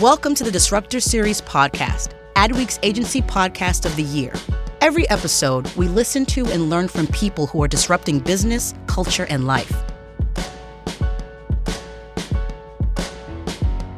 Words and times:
Welcome 0.00 0.34
to 0.36 0.44
the 0.44 0.50
Disruptor 0.50 0.98
Series 0.98 1.42
podcast, 1.42 2.12
Adweek's 2.34 2.78
agency 2.82 3.20
podcast 3.20 3.84
of 3.84 3.94
the 3.96 4.02
year. 4.02 4.32
Every 4.80 5.06
episode, 5.10 5.70
we 5.76 5.88
listen 5.88 6.24
to 6.24 6.46
and 6.46 6.70
learn 6.70 6.88
from 6.88 7.06
people 7.08 7.46
who 7.46 7.62
are 7.62 7.68
disrupting 7.68 8.20
business, 8.20 8.72
culture, 8.86 9.26
and 9.28 9.46
life. 9.46 9.70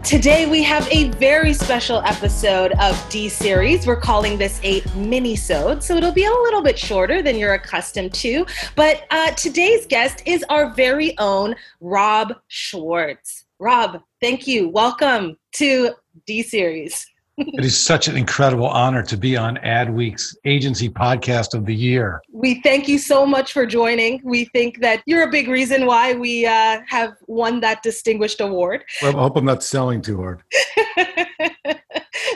Today 0.02 0.50
we 0.50 0.64
have 0.64 0.88
a 0.90 1.10
very 1.10 1.54
special 1.54 2.02
episode 2.04 2.72
of 2.80 3.08
D 3.08 3.28
series. 3.28 3.86
We're 3.86 3.94
calling 3.94 4.36
this 4.36 4.58
a 4.64 4.82
mini-sode, 4.96 5.84
so 5.84 5.94
it'll 5.94 6.10
be 6.10 6.24
a 6.24 6.32
little 6.32 6.62
bit 6.62 6.76
shorter 6.76 7.22
than 7.22 7.36
you're 7.36 7.54
accustomed 7.54 8.12
to. 8.14 8.44
But 8.74 9.04
uh, 9.12 9.30
today's 9.34 9.86
guest 9.86 10.24
is 10.26 10.44
our 10.48 10.74
very 10.74 11.16
own 11.18 11.54
Rob 11.80 12.34
Schwartz. 12.48 13.44
Rob, 13.60 14.02
thank 14.22 14.46
you. 14.46 14.68
Welcome 14.68 15.36
to 15.56 15.90
D 16.26 16.42
series. 16.42 17.06
it 17.38 17.64
is 17.64 17.78
such 17.78 18.08
an 18.08 18.16
incredible 18.16 18.68
honor 18.68 19.02
to 19.02 19.16
be 19.16 19.36
on 19.36 19.56
Adweek's 19.64 20.36
agency 20.44 20.88
podcast 20.88 21.54
of 21.54 21.66
the 21.66 21.74
year. 21.74 22.20
We 22.32 22.60
thank 22.60 22.86
you 22.86 22.98
so 22.98 23.26
much 23.26 23.52
for 23.52 23.66
joining. 23.66 24.20
We 24.22 24.44
think 24.46 24.80
that 24.80 25.02
you're 25.06 25.26
a 25.26 25.30
big 25.30 25.48
reason 25.48 25.86
why 25.86 26.12
we 26.12 26.46
uh, 26.46 26.82
have 26.86 27.14
won 27.26 27.60
that 27.60 27.82
distinguished 27.82 28.40
award. 28.40 28.84
Well, 29.02 29.16
I 29.16 29.20
hope 29.22 29.36
I'm 29.36 29.44
not 29.44 29.64
selling 29.64 30.02
too 30.02 30.18
hard. 30.18 30.42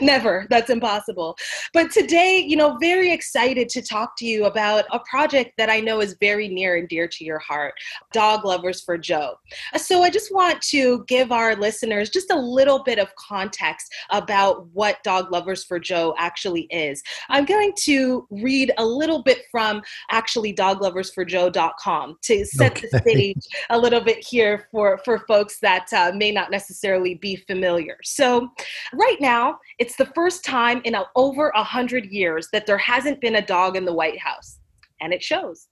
Never. 0.01 0.47
That's 0.51 0.71
impossible. 0.71 1.37
But 1.73 1.91
today, 1.91 2.45
you 2.47 2.57
know, 2.57 2.77
very 2.79 3.13
excited 3.13 3.69
to 3.71 3.83
talk 3.83 4.17
to 4.19 4.27
you 4.27 4.47
about 4.47 4.85
a 4.93 5.01
project 5.01 5.53
that 5.59 5.71
I 5.71 5.81
know 5.81 6.01
is 6.01 6.17
very 6.21 6.49
near 6.49 6.77
and 6.77 6.89
dear 6.89 7.09
to 7.09 7.25
your 7.25 7.39
heart 7.39 7.75
Dog 8.13 8.45
Lovers 8.45 8.83
for 8.83 8.99
Joe. 8.99 9.35
So 9.77 10.03
I 10.03 10.11
just 10.11 10.35
want 10.35 10.61
to 10.63 11.05
give 11.07 11.33
our 11.33 11.55
listeners 11.57 12.11
just 12.11 12.31
a 12.31 12.39
little 12.39 12.83
bit 12.83 12.99
of 12.99 13.15
context 13.17 13.93
about 14.11 14.67
what 14.73 15.03
Dog 15.03 15.31
Lovers 15.33 15.65
for 15.65 15.79
Joe 15.79 16.15
actually 16.19 16.63
is. 16.71 17.03
I'm 17.29 17.45
going 17.45 17.73
to 17.85 18.27
read 18.31 18.73
a 18.79 18.85
little 18.85 19.23
bit 19.23 19.43
from 19.51 19.83
actually 20.11 20.55
dogloversforjoe.com 20.55 22.19
to 22.23 22.45
set 22.45 22.73
okay. 22.73 22.89
the 22.91 22.99
stage 22.99 23.47
a 23.71 23.79
little 23.79 24.01
bit 24.01 24.25
here 24.25 24.67
for, 24.71 24.99
for 25.05 25.21
folks 25.27 25.59
that 25.61 25.93
uh, 25.93 26.13
may 26.15 26.33
not 26.33 26.51
necessarily 26.51 27.15
be 27.15 27.37
familiar. 27.37 27.99
So, 28.03 28.49
right 28.93 29.17
now, 29.21 29.59
it's 29.79 29.86
the 29.95 30.07
first 30.07 30.45
time 30.45 30.81
in 30.85 30.97
over 31.15 31.51
a 31.51 31.63
hundred 31.63 32.07
years 32.07 32.49
that 32.53 32.67
there 32.67 32.79
hasn't 32.79 33.21
been 33.21 33.37
a 33.37 33.47
dog 33.47 33.77
in 33.77 33.85
the 33.85 33.93
White 33.93 34.19
House, 34.19 34.59
and 35.01 35.13
it 35.13 35.23
shows. 35.23 35.69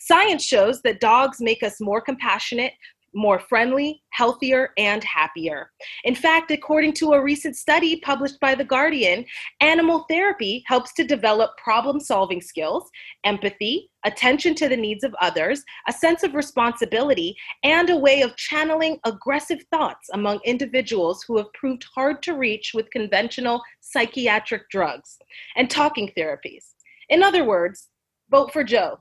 Science 0.00 0.42
shows 0.42 0.80
that 0.82 1.00
dogs 1.00 1.40
make 1.40 1.62
us 1.62 1.80
more 1.80 2.00
compassionate, 2.00 2.72
more 3.14 3.38
friendly, 3.38 4.02
healthier, 4.10 4.70
and 4.76 5.02
happier. 5.04 5.70
In 6.04 6.14
fact, 6.14 6.50
according 6.50 6.92
to 6.94 7.12
a 7.12 7.22
recent 7.22 7.56
study 7.56 8.00
published 8.00 8.38
by 8.40 8.54
The 8.54 8.64
Guardian, 8.64 9.24
animal 9.60 10.04
therapy 10.08 10.64
helps 10.66 10.92
to 10.94 11.04
develop 11.04 11.56
problem 11.56 12.00
solving 12.00 12.40
skills, 12.40 12.88
empathy, 13.24 13.90
attention 14.04 14.54
to 14.56 14.68
the 14.68 14.76
needs 14.76 15.04
of 15.04 15.14
others, 15.20 15.62
a 15.88 15.92
sense 15.92 16.22
of 16.22 16.34
responsibility, 16.34 17.36
and 17.64 17.90
a 17.90 17.96
way 17.96 18.22
of 18.22 18.36
channeling 18.36 18.98
aggressive 19.04 19.62
thoughts 19.70 20.08
among 20.12 20.40
individuals 20.44 21.24
who 21.26 21.36
have 21.36 21.52
proved 21.54 21.84
hard 21.94 22.22
to 22.22 22.34
reach 22.34 22.72
with 22.74 22.90
conventional 22.90 23.62
psychiatric 23.80 24.68
drugs 24.70 25.18
and 25.56 25.70
talking 25.70 26.12
therapies. 26.16 26.74
In 27.08 27.22
other 27.22 27.44
words, 27.44 27.88
vote 28.30 28.52
for 28.52 28.62
Joe. 28.62 28.98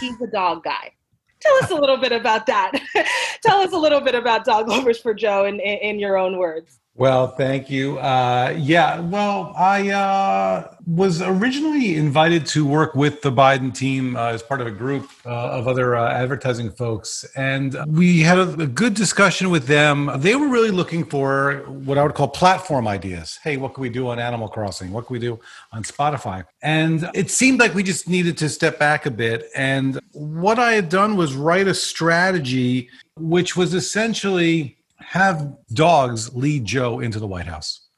He's 0.00 0.20
a 0.20 0.26
dog 0.28 0.62
guy. 0.64 0.92
Tell 1.40 1.64
us 1.64 1.70
a 1.70 1.74
little 1.74 1.96
bit 1.96 2.12
about 2.12 2.46
that. 2.46 2.72
Tell 3.42 3.60
us 3.60 3.72
a 3.72 3.78
little 3.78 4.00
bit 4.00 4.14
about 4.14 4.44
Dog 4.44 4.68
Lovers 4.68 4.98
for 4.98 5.14
Joe 5.14 5.44
in, 5.46 5.60
in, 5.60 5.78
in 5.78 5.98
your 5.98 6.18
own 6.18 6.36
words. 6.36 6.79
Well, 6.96 7.28
thank 7.28 7.70
you. 7.70 7.98
Uh, 7.98 8.54
yeah, 8.58 9.00
well, 9.00 9.54
I 9.56 9.90
uh, 9.90 10.74
was 10.86 11.22
originally 11.22 11.96
invited 11.96 12.44
to 12.46 12.66
work 12.66 12.94
with 12.94 13.22
the 13.22 13.30
Biden 13.30 13.72
team 13.72 14.16
uh, 14.16 14.32
as 14.32 14.42
part 14.42 14.60
of 14.60 14.66
a 14.66 14.72
group 14.72 15.08
uh, 15.24 15.30
of 15.30 15.68
other 15.68 15.94
uh, 15.94 16.12
advertising 16.12 16.70
folks. 16.70 17.24
And 17.36 17.76
we 17.86 18.20
had 18.20 18.38
a, 18.38 18.50
a, 18.54 18.66
good 18.66 18.94
discussion 18.94 19.50
with 19.50 19.66
them. 19.66 20.10
They 20.16 20.34
were 20.34 20.48
really 20.48 20.72
looking 20.72 21.04
for 21.04 21.64
what 21.68 21.96
I 21.96 22.02
would 22.02 22.14
call 22.14 22.28
platform 22.28 22.88
ideas. 22.88 23.38
Hey, 23.42 23.56
what 23.56 23.74
can 23.74 23.82
we 23.82 23.88
do 23.88 24.08
on 24.08 24.18
Animal 24.18 24.48
Crossing? 24.48 24.90
What 24.90 25.06
can 25.06 25.14
we 25.14 25.20
do 25.20 25.38
on 25.72 25.84
Spotify? 25.84 26.44
And 26.60 27.08
it 27.14 27.30
seemed 27.30 27.60
like 27.60 27.72
we 27.72 27.84
just 27.84 28.08
needed 28.08 28.36
to 28.38 28.48
step 28.48 28.78
back 28.80 29.06
a 29.06 29.10
bit. 29.10 29.46
And 29.54 30.00
what 30.12 30.58
I 30.58 30.72
had 30.72 30.88
done 30.88 31.16
was 31.16 31.34
write 31.34 31.68
a 31.68 31.74
strategy, 31.74 32.90
which 33.16 33.56
was 33.56 33.74
essentially 33.74 34.76
have 35.00 35.56
dogs 35.72 36.34
lead 36.34 36.64
Joe 36.64 37.00
into 37.00 37.18
the 37.18 37.26
White 37.26 37.46
House. 37.46 37.88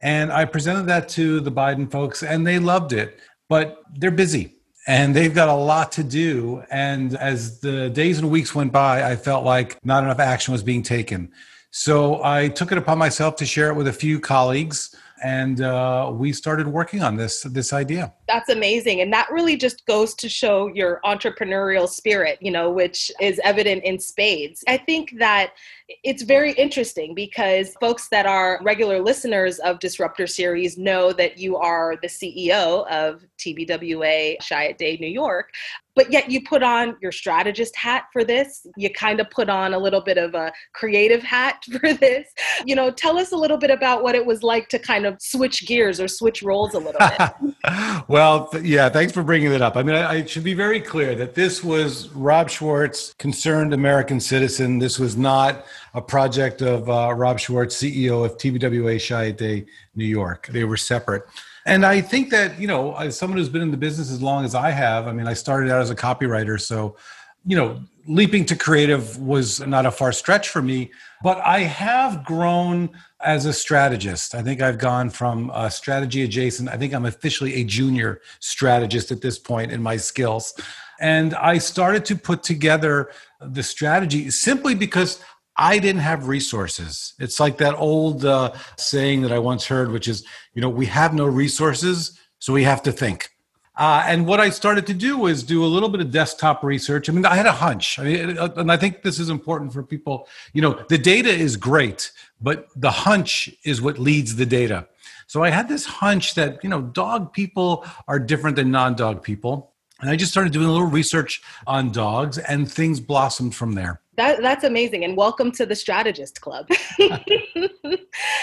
And 0.00 0.32
I 0.32 0.44
presented 0.44 0.86
that 0.86 1.08
to 1.10 1.40
the 1.40 1.52
Biden 1.52 1.90
folks, 1.90 2.22
and 2.22 2.46
they 2.46 2.58
loved 2.58 2.92
it. 2.92 3.18
But 3.48 3.80
they're 3.94 4.10
busy 4.10 4.56
and 4.86 5.14
they've 5.14 5.34
got 5.34 5.48
a 5.48 5.54
lot 5.54 5.92
to 5.92 6.04
do. 6.04 6.62
And 6.70 7.16
as 7.16 7.60
the 7.60 7.90
days 7.90 8.18
and 8.18 8.30
weeks 8.30 8.54
went 8.54 8.72
by, 8.72 9.08
I 9.08 9.16
felt 9.16 9.44
like 9.44 9.84
not 9.84 10.04
enough 10.04 10.18
action 10.18 10.52
was 10.52 10.62
being 10.62 10.82
taken. 10.82 11.32
So 11.70 12.22
I 12.24 12.48
took 12.48 12.72
it 12.72 12.78
upon 12.78 12.98
myself 12.98 13.36
to 13.36 13.46
share 13.46 13.68
it 13.68 13.74
with 13.74 13.88
a 13.88 13.92
few 13.92 14.18
colleagues 14.20 14.96
and 15.22 15.62
uh, 15.62 16.10
we 16.12 16.32
started 16.32 16.68
working 16.68 17.02
on 17.02 17.16
this 17.16 17.42
this 17.42 17.72
idea 17.72 18.12
that's 18.28 18.48
amazing 18.48 19.00
and 19.00 19.12
that 19.12 19.28
really 19.30 19.56
just 19.56 19.86
goes 19.86 20.14
to 20.14 20.28
show 20.28 20.66
your 20.68 21.00
entrepreneurial 21.04 21.88
spirit 21.88 22.38
you 22.40 22.50
know 22.50 22.70
which 22.70 23.10
is 23.20 23.40
evident 23.44 23.82
in 23.84 23.98
spades 23.98 24.62
i 24.68 24.76
think 24.76 25.14
that 25.18 25.52
it's 25.88 26.22
very 26.22 26.52
interesting 26.52 27.14
because 27.14 27.74
folks 27.80 28.08
that 28.08 28.26
are 28.26 28.60
regular 28.62 29.00
listeners 29.00 29.58
of 29.60 29.78
disruptor 29.78 30.26
series 30.26 30.76
know 30.76 31.12
that 31.12 31.38
you 31.38 31.56
are 31.56 31.96
the 32.02 32.08
ceo 32.08 32.86
of 32.88 33.24
tbwa 33.38 34.36
chiat 34.40 34.76
day 34.78 34.96
new 35.00 35.06
york 35.06 35.50
but 35.96 36.12
yet 36.12 36.30
you 36.30 36.42
put 36.42 36.62
on 36.62 36.94
your 37.00 37.10
strategist 37.10 37.74
hat 37.74 38.04
for 38.12 38.22
this. 38.22 38.66
You 38.76 38.90
kind 38.90 39.18
of 39.18 39.28
put 39.30 39.48
on 39.48 39.72
a 39.72 39.78
little 39.78 40.02
bit 40.02 40.18
of 40.18 40.34
a 40.34 40.52
creative 40.74 41.22
hat 41.22 41.64
for 41.80 41.94
this. 41.94 42.28
You 42.64 42.76
know 42.76 42.90
tell 42.90 43.18
us 43.18 43.32
a 43.32 43.36
little 43.36 43.56
bit 43.56 43.70
about 43.70 44.04
what 44.04 44.14
it 44.14 44.24
was 44.24 44.42
like 44.42 44.68
to 44.68 44.78
kind 44.78 45.06
of 45.06 45.16
switch 45.20 45.66
gears 45.66 45.98
or 45.98 46.06
switch 46.06 46.42
roles 46.42 46.74
a 46.74 46.78
little 46.78 47.00
bit. 47.00 47.54
Well 48.08 48.46
th- 48.48 48.62
yeah 48.62 48.88
thanks 48.88 49.12
for 49.12 49.24
bringing 49.24 49.50
it 49.50 49.60
up. 49.62 49.76
I 49.76 49.82
mean 49.82 49.96
I, 49.96 50.10
I 50.10 50.24
should 50.24 50.44
be 50.44 50.54
very 50.54 50.80
clear 50.80 51.16
that 51.16 51.34
this 51.34 51.64
was 51.64 52.10
rob 52.10 52.50
schwartz 52.50 53.14
concerned 53.14 53.72
american 53.72 54.20
citizen. 54.20 54.78
This 54.78 54.98
was 55.00 55.16
not 55.16 55.64
a 55.94 56.02
project 56.02 56.62
of 56.62 56.88
uh, 56.88 57.12
rob 57.14 57.38
schwartz 57.38 57.76
ceo 57.76 58.24
of 58.24 58.36
tbwa 58.38 58.96
chiat 58.96 59.36
day 59.36 59.64
new 59.94 60.04
york 60.04 60.48
they 60.48 60.64
were 60.64 60.76
separate 60.76 61.24
and 61.66 61.84
I 61.84 62.00
think 62.00 62.30
that, 62.30 62.60
you 62.60 62.68
know, 62.68 62.94
as 62.94 63.18
someone 63.18 63.38
who's 63.38 63.48
been 63.48 63.60
in 63.60 63.72
the 63.72 63.76
business 63.76 64.10
as 64.10 64.22
long 64.22 64.44
as 64.44 64.54
I 64.54 64.70
have, 64.70 65.08
I 65.08 65.12
mean, 65.12 65.26
I 65.26 65.34
started 65.34 65.70
out 65.70 65.82
as 65.82 65.90
a 65.90 65.96
copywriter. 65.96 66.60
So, 66.60 66.96
you 67.44 67.56
know, 67.56 67.80
leaping 68.06 68.44
to 68.46 68.56
creative 68.56 69.18
was 69.18 69.60
not 69.66 69.84
a 69.84 69.90
far 69.90 70.12
stretch 70.12 70.48
for 70.48 70.62
me, 70.62 70.92
but 71.24 71.38
I 71.38 71.60
have 71.60 72.24
grown 72.24 72.90
as 73.20 73.46
a 73.46 73.52
strategist. 73.52 74.36
I 74.36 74.42
think 74.42 74.62
I've 74.62 74.78
gone 74.78 75.10
from 75.10 75.50
strategy 75.68 76.22
adjacent. 76.22 76.68
I 76.68 76.76
think 76.76 76.94
I'm 76.94 77.06
officially 77.06 77.54
a 77.54 77.64
junior 77.64 78.20
strategist 78.38 79.10
at 79.10 79.20
this 79.20 79.36
point 79.36 79.72
in 79.72 79.82
my 79.82 79.96
skills. 79.96 80.54
And 81.00 81.34
I 81.34 81.58
started 81.58 82.04
to 82.06 82.16
put 82.16 82.44
together 82.44 83.10
the 83.40 83.62
strategy 83.62 84.30
simply 84.30 84.76
because 84.76 85.20
I 85.58 85.78
didn't 85.78 86.02
have 86.02 86.28
resources. 86.28 87.14
It's 87.18 87.40
like 87.40 87.58
that 87.58 87.74
old 87.74 88.24
uh, 88.24 88.52
saying 88.76 89.22
that 89.22 89.32
I 89.32 89.38
once 89.38 89.66
heard, 89.66 89.90
which 89.90 90.08
is, 90.08 90.24
you 90.54 90.60
know, 90.60 90.68
we 90.68 90.86
have 90.86 91.14
no 91.14 91.24
resources, 91.24 92.18
so 92.38 92.52
we 92.52 92.64
have 92.64 92.82
to 92.82 92.92
think. 92.92 93.30
Uh, 93.78 94.02
and 94.06 94.26
what 94.26 94.40
I 94.40 94.48
started 94.48 94.86
to 94.86 94.94
do 94.94 95.18
was 95.18 95.42
do 95.42 95.62
a 95.62 95.66
little 95.66 95.90
bit 95.90 96.00
of 96.00 96.10
desktop 96.10 96.64
research. 96.64 97.08
I 97.08 97.12
mean, 97.12 97.26
I 97.26 97.34
had 97.34 97.46
a 97.46 97.52
hunch, 97.52 97.98
I 97.98 98.04
mean, 98.04 98.38
uh, 98.38 98.48
and 98.56 98.72
I 98.72 98.76
think 98.76 99.02
this 99.02 99.18
is 99.18 99.28
important 99.28 99.72
for 99.72 99.82
people. 99.82 100.28
You 100.54 100.62
know, 100.62 100.82
the 100.88 100.96
data 100.96 101.28
is 101.28 101.56
great, 101.56 102.10
but 102.40 102.68
the 102.74 102.90
hunch 102.90 103.50
is 103.64 103.82
what 103.82 103.98
leads 103.98 104.36
the 104.36 104.46
data. 104.46 104.88
So 105.26 105.42
I 105.42 105.50
had 105.50 105.68
this 105.68 105.84
hunch 105.84 106.34
that 106.34 106.62
you 106.62 106.70
know, 106.70 106.80
dog 106.80 107.32
people 107.32 107.84
are 108.08 108.18
different 108.18 108.56
than 108.56 108.70
non-dog 108.70 109.22
people, 109.22 109.72
and 110.00 110.08
I 110.08 110.16
just 110.16 110.30
started 110.30 110.52
doing 110.52 110.66
a 110.66 110.72
little 110.72 110.86
research 110.86 111.42
on 111.66 111.92
dogs, 111.92 112.38
and 112.38 112.70
things 112.70 112.98
blossomed 113.00 113.54
from 113.54 113.74
there. 113.74 114.00
That, 114.16 114.40
that's 114.40 114.64
amazing. 114.64 115.04
And 115.04 115.14
welcome 115.16 115.52
to 115.52 115.66
the 115.66 115.74
Strategist 115.74 116.40
Club. 116.40 116.66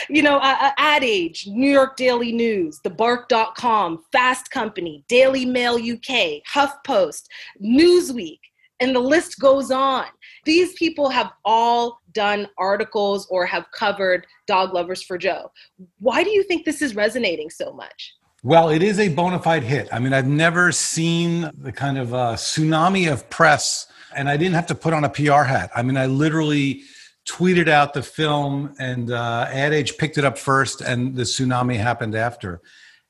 you 0.08 0.22
know, 0.22 0.38
uh, 0.38 0.56
uh, 0.62 0.72
Ad 0.78 1.04
Age, 1.04 1.48
New 1.48 1.72
York 1.72 1.96
Daily 1.96 2.32
News, 2.32 2.80
TheBark.com, 2.86 4.04
Fast 4.12 4.52
Company, 4.52 5.04
Daily 5.08 5.46
Mail 5.46 5.76
UK, 5.76 6.44
HuffPost, 6.54 7.24
Newsweek, 7.64 8.40
and 8.82 8.96
the 8.96 9.00
list 9.00 9.40
goes 9.40 9.72
on. 9.72 10.06
These 10.46 10.74
people 10.74 11.10
have 11.10 11.32
all 11.44 12.00
done 12.12 12.48
articles 12.60 13.26
or 13.32 13.46
have 13.48 13.66
covered 13.72 14.28
Dog 14.46 14.74
Lovers 14.74 15.02
for 15.02 15.18
Joe. 15.18 15.52
Why 16.00 16.24
do 16.24 16.30
you 16.30 16.44
think 16.44 16.66
this 16.66 16.84
is 16.84 16.96
resonating 16.96 17.50
so 17.50 17.74
much? 17.74 18.14
Well, 18.44 18.70
it 18.70 18.84
is 18.84 19.00
a 19.00 19.08
bona 19.08 19.40
fide 19.40 19.64
hit. 19.64 19.88
I 19.92 20.00
mean, 20.00 20.14
I've 20.14 20.28
never 20.28 20.72
seen 20.72 21.50
the 21.58 21.72
kind 21.72 21.98
of 21.98 22.14
uh, 22.14 22.34
tsunami 22.34 23.12
of 23.12 23.28
press 23.30 23.88
and 24.16 24.30
I 24.30 24.38
didn't 24.38 24.56
have 24.56 24.68
to 24.68 24.76
put 24.76 24.94
on 24.94 25.04
a 25.04 25.10
PR 25.10 25.44
hat. 25.44 25.72
I 25.76 25.82
mean, 25.82 25.98
I 25.98 26.06
literally 26.06 26.84
tweeted 27.26 27.68
out 27.68 27.94
the 27.94 28.04
film, 28.04 28.76
and 28.80 29.12
uh, 29.12 29.48
Ad 29.50 29.74
Age 29.74 29.98
picked 29.98 30.18
it 30.18 30.26
up 30.26 30.38
first, 30.38 30.82
and 30.82 31.16
the 31.16 31.24
tsunami 31.24 31.78
happened 31.78 32.16
after. 32.16 32.62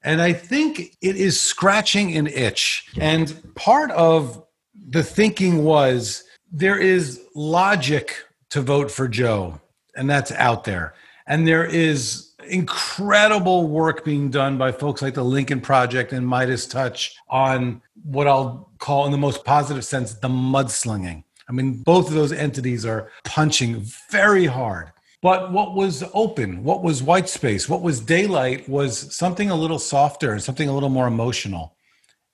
And 0.04 0.22
I 0.22 0.34
think 0.34 0.96
it 1.02 1.16
is 1.16 1.40
scratching 1.40 2.16
an 2.18 2.28
itch. 2.28 2.88
And 3.00 3.56
part 3.56 3.90
of 3.92 4.44
the 4.90 5.04
thinking 5.04 5.64
was 5.64 6.24
there 6.52 6.78
is 6.78 7.22
logic 7.36 8.18
to 8.50 8.62
vote 8.62 8.92
for 8.92 9.08
Joe, 9.08 9.60
and 9.96 10.10
that's 10.10 10.32
out 10.34 10.66
there. 10.66 10.94
And 11.26 11.48
there 11.48 11.66
is 11.66 12.33
incredible 12.48 13.68
work 13.68 14.04
being 14.04 14.30
done 14.30 14.58
by 14.58 14.72
folks 14.72 15.02
like 15.02 15.14
the 15.14 15.24
Lincoln 15.24 15.62
Project 15.62 16.14
and 16.14 16.28
Meidas 16.28 16.70
Touch 16.70 17.16
on 17.30 17.82
what 18.04 18.28
I'll 18.28 18.72
call, 18.80 19.06
in 19.06 19.12
the 19.12 19.18
most 19.18 19.44
positive 19.46 19.86
sense, 19.86 20.14
the 20.14 20.28
mudslinging. 20.28 21.24
I 21.50 21.52
mean, 21.52 21.84
both 21.84 22.08
of 22.08 22.14
those 22.14 22.32
entities 22.32 22.86
are 22.86 23.12
punching 23.24 23.84
very 24.10 24.46
hard. 24.46 24.92
But 25.22 25.54
what 25.54 25.74
was 25.74 26.04
open, 26.14 26.64
what 26.66 26.84
was 26.84 27.02
white 27.02 27.30
space, 27.30 27.70
what 27.70 27.82
was 27.82 28.02
daylight 28.02 28.68
was 28.68 29.16
something 29.16 29.50
a 29.50 29.56
little 29.56 29.80
softer, 29.80 30.34
and 30.34 30.44
something 30.44 30.68
a 30.68 30.74
little 30.74 30.90
more 30.90 31.08
emotional. 31.08 31.76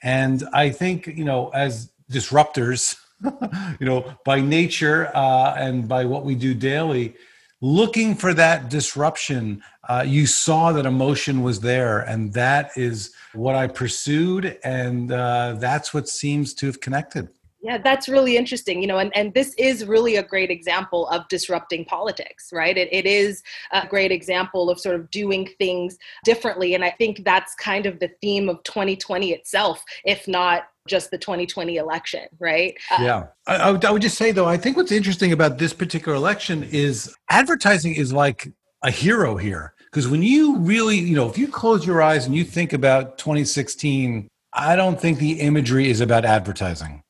And 0.01 0.43
I 0.53 0.71
think, 0.71 1.05
you 1.05 1.23
know, 1.23 1.49
as 1.49 1.91
disruptors, 2.11 2.97
you 3.79 3.85
know, 3.85 4.11
by 4.25 4.41
nature 4.41 5.11
uh, 5.15 5.53
and 5.55 5.87
by 5.87 6.05
what 6.05 6.25
we 6.25 6.33
do 6.33 6.53
daily, 6.55 7.15
looking 7.61 8.15
for 8.15 8.33
that 8.33 8.69
disruption, 8.69 9.61
uh, 9.87 10.03
you 10.07 10.25
saw 10.25 10.71
that 10.71 10.85
emotion 10.85 11.41
was 11.41 11.59
there. 11.59 11.99
And 11.99 12.33
that 12.33 12.71
is 12.77 13.13
what 13.33 13.55
I 13.55 13.67
pursued. 13.67 14.57
And 14.63 15.11
uh, 15.11 15.55
that's 15.59 15.93
what 15.93 16.07
seems 16.07 16.53
to 16.55 16.67
have 16.67 16.79
connected. 16.79 17.29
Yeah, 17.61 17.77
that's 17.77 18.07
really 18.07 18.37
interesting. 18.37 18.81
You 18.81 18.87
know, 18.87 18.99
and, 18.99 19.15
and 19.15 19.33
this 19.33 19.53
is 19.57 19.85
really 19.85 20.15
a 20.15 20.23
great 20.23 20.49
example 20.49 21.07
of 21.09 21.27
disrupting 21.27 21.85
politics, 21.85 22.51
right? 22.53 22.77
It, 22.77 22.87
it 22.91 23.05
is 23.05 23.43
a 23.71 23.85
great 23.85 24.11
example 24.11 24.69
of 24.69 24.79
sort 24.79 24.95
of 24.95 25.09
doing 25.11 25.49
things 25.57 25.97
differently. 26.23 26.73
And 26.73 26.85
I 26.85 26.91
think 26.91 27.25
that's 27.25 27.55
kind 27.55 27.85
of 27.85 27.99
the 27.99 28.11
theme 28.21 28.47
of 28.47 28.63
2020 28.63 29.33
itself, 29.33 29.83
if 30.05 30.27
not 30.27 30.69
just 30.87 31.11
the 31.11 31.17
2020 31.17 31.75
election, 31.75 32.27
right? 32.39 32.75
Uh, 32.91 33.03
yeah. 33.03 33.23
I, 33.45 33.55
I, 33.57 33.71
would, 33.71 33.85
I 33.85 33.91
would 33.91 34.01
just 34.01 34.17
say, 34.17 34.31
though, 34.31 34.47
I 34.47 34.55
think 34.55 34.77
what's 34.77 34.91
interesting 34.91 35.33
about 35.33 35.57
this 35.57 35.73
particular 35.73 36.15
election 36.15 36.63
is 36.63 37.13
advertising 37.29 37.93
is 37.95 38.13
like 38.13 38.47
a 38.83 38.91
hero 38.91 39.35
here. 39.35 39.73
Because 39.91 40.07
when 40.07 40.23
you 40.23 40.57
really, 40.57 40.97
you 40.97 41.15
know, 41.15 41.29
if 41.29 41.37
you 41.37 41.47
close 41.47 41.85
your 41.85 42.01
eyes 42.01 42.25
and 42.25 42.35
you 42.35 42.45
think 42.45 42.71
about 42.71 43.17
2016, 43.17 44.29
I 44.53 44.75
don't 44.75 44.99
think 44.99 45.19
the 45.19 45.41
imagery 45.41 45.89
is 45.89 45.99
about 45.99 46.25
advertising 46.25 47.03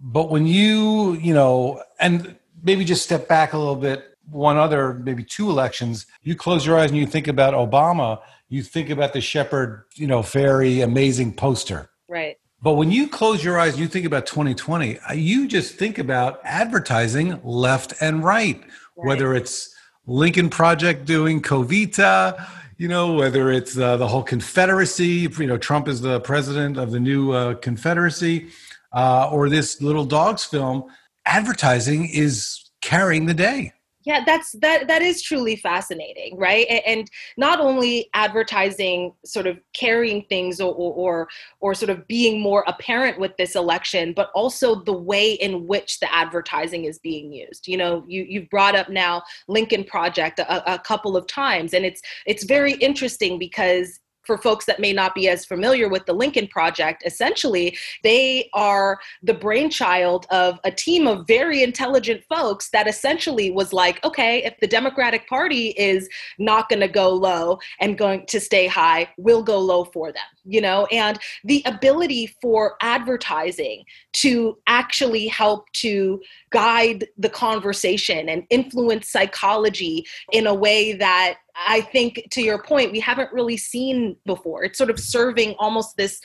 but 0.00 0.30
when 0.30 0.46
you 0.46 1.12
you 1.14 1.34
know 1.34 1.82
and 1.98 2.36
maybe 2.62 2.84
just 2.84 3.02
step 3.02 3.28
back 3.28 3.52
a 3.52 3.58
little 3.58 3.76
bit 3.76 4.16
one 4.30 4.56
other 4.56 4.94
maybe 4.94 5.22
two 5.22 5.50
elections 5.50 6.06
you 6.22 6.34
close 6.34 6.64
your 6.64 6.78
eyes 6.78 6.90
and 6.90 6.98
you 6.98 7.06
think 7.06 7.28
about 7.28 7.54
obama 7.54 8.20
you 8.50 8.62
think 8.62 8.90
about 8.90 9.12
the 9.12 9.20
shepard 9.20 9.84
you 9.94 10.06
know 10.06 10.20
Fairey 10.20 10.84
amazing 10.84 11.32
poster. 11.32 11.88
Right. 12.08 12.36
But 12.62 12.74
when 12.74 12.90
you 12.90 13.08
close 13.08 13.42
your 13.42 13.58
eyes 13.58 13.72
and 13.72 13.80
you 13.80 13.88
think 13.88 14.04
about 14.04 14.26
2020 14.26 14.98
uh, 14.98 15.12
you 15.14 15.48
just 15.48 15.76
think 15.76 15.98
about 15.98 16.40
advertising 16.44 17.40
left 17.42 17.94
and 18.02 18.22
right, 18.22 18.60
right. 18.60 19.06
whether 19.06 19.34
it's 19.34 19.74
lincoln 20.06 20.50
project 20.50 21.04
doing 21.04 21.40
covita 21.40 22.46
you 22.76 22.88
know 22.88 23.14
whether 23.14 23.50
it's 23.50 23.78
uh, 23.78 23.96
the 23.96 24.08
whole 24.08 24.22
confederacy 24.22 25.28
you 25.38 25.46
know 25.46 25.56
trump 25.56 25.86
is 25.86 26.00
the 26.00 26.20
president 26.20 26.76
of 26.76 26.90
the 26.90 26.98
new 26.98 27.32
uh, 27.32 27.54
confederacy 27.54 28.48
uh, 28.92 29.28
or 29.32 29.48
this 29.48 29.80
little 29.80 30.04
dogs 30.04 30.44
film, 30.44 30.84
advertising 31.26 32.08
is 32.08 32.70
carrying 32.80 33.26
the 33.26 33.34
day. 33.34 33.72
Yeah, 34.02 34.24
that's 34.24 34.52
that 34.62 34.88
that 34.88 35.02
is 35.02 35.20
truly 35.20 35.56
fascinating, 35.56 36.36
right? 36.38 36.66
And, 36.86 37.06
not 37.36 37.60
only 37.60 38.08
advertising 38.14 39.12
sort 39.24 39.46
of 39.46 39.58
carrying 39.74 40.24
things 40.24 40.60
or, 40.60 40.74
or 40.74 41.28
or 41.60 41.74
sort 41.74 41.90
of 41.90 42.06
being 42.08 42.40
more 42.40 42.64
apparent 42.66 43.18
with 43.18 43.36
this 43.36 43.54
election, 43.56 44.12
but 44.14 44.30
also 44.34 44.82
the 44.84 44.92
way 44.92 45.34
in 45.34 45.66
which 45.66 46.00
the 46.00 46.12
advertising 46.14 46.84
is 46.86 46.98
being 46.98 47.32
used. 47.32 47.68
You 47.68 47.76
know, 47.76 48.04
you 48.08 48.24
you've 48.28 48.48
brought 48.48 48.74
up 48.74 48.88
now 48.88 49.22
Lincoln 49.48 49.84
Project 49.84 50.38
a, 50.38 50.74
a 50.74 50.78
couple 50.78 51.16
of 51.16 51.26
times, 51.26 51.74
and 51.74 51.84
it's 51.84 52.00
it's 52.26 52.44
very 52.44 52.72
interesting 52.74 53.38
because 53.38 54.00
for 54.22 54.38
folks 54.38 54.64
that 54.66 54.80
may 54.80 54.92
not 54.92 55.14
be 55.14 55.28
as 55.28 55.44
familiar 55.44 55.88
with 55.88 56.06
the 56.06 56.12
Lincoln 56.12 56.46
Project, 56.48 57.02
essentially, 57.06 57.76
they 58.02 58.48
are 58.52 59.00
the 59.22 59.34
brainchild 59.34 60.26
of 60.30 60.58
a 60.64 60.70
team 60.70 61.06
of 61.06 61.26
very 61.26 61.62
intelligent 61.62 62.22
folks 62.28 62.70
that 62.70 62.86
essentially 62.86 63.50
was 63.50 63.72
like, 63.72 64.02
okay, 64.04 64.44
if 64.44 64.54
the 64.60 64.66
Democratic 64.66 65.28
Party 65.28 65.68
is 65.70 66.08
not 66.38 66.68
going 66.68 66.80
to 66.80 66.88
go 66.88 67.10
low 67.10 67.58
and 67.80 67.98
going 67.98 68.26
to 68.26 68.40
stay 68.40 68.66
high, 68.66 69.08
we'll 69.16 69.42
go 69.42 69.58
low 69.58 69.84
for 69.84 70.12
them, 70.12 70.22
you 70.44 70.60
know? 70.60 70.86
And 70.86 71.18
the 71.44 71.62
ability 71.66 72.34
for 72.40 72.76
advertising 72.82 73.84
to 74.14 74.58
actually 74.66 75.28
help 75.28 75.70
to 75.72 76.20
guide 76.50 77.06
the 77.16 77.28
conversation 77.28 78.28
and 78.28 78.44
influence 78.50 79.10
psychology 79.10 80.04
in 80.32 80.46
a 80.46 80.54
way 80.54 80.92
that 80.94 81.38
I 81.54 81.80
think, 81.80 82.26
to 82.30 82.42
your 82.42 82.62
point, 82.62 82.92
we 82.92 83.00
haven't 83.00 83.32
really 83.32 83.56
seen 83.56 84.16
before. 84.26 84.64
It's 84.64 84.78
sort 84.78 84.90
of 84.90 84.98
serving 84.98 85.54
almost 85.58 85.96
this 85.96 86.20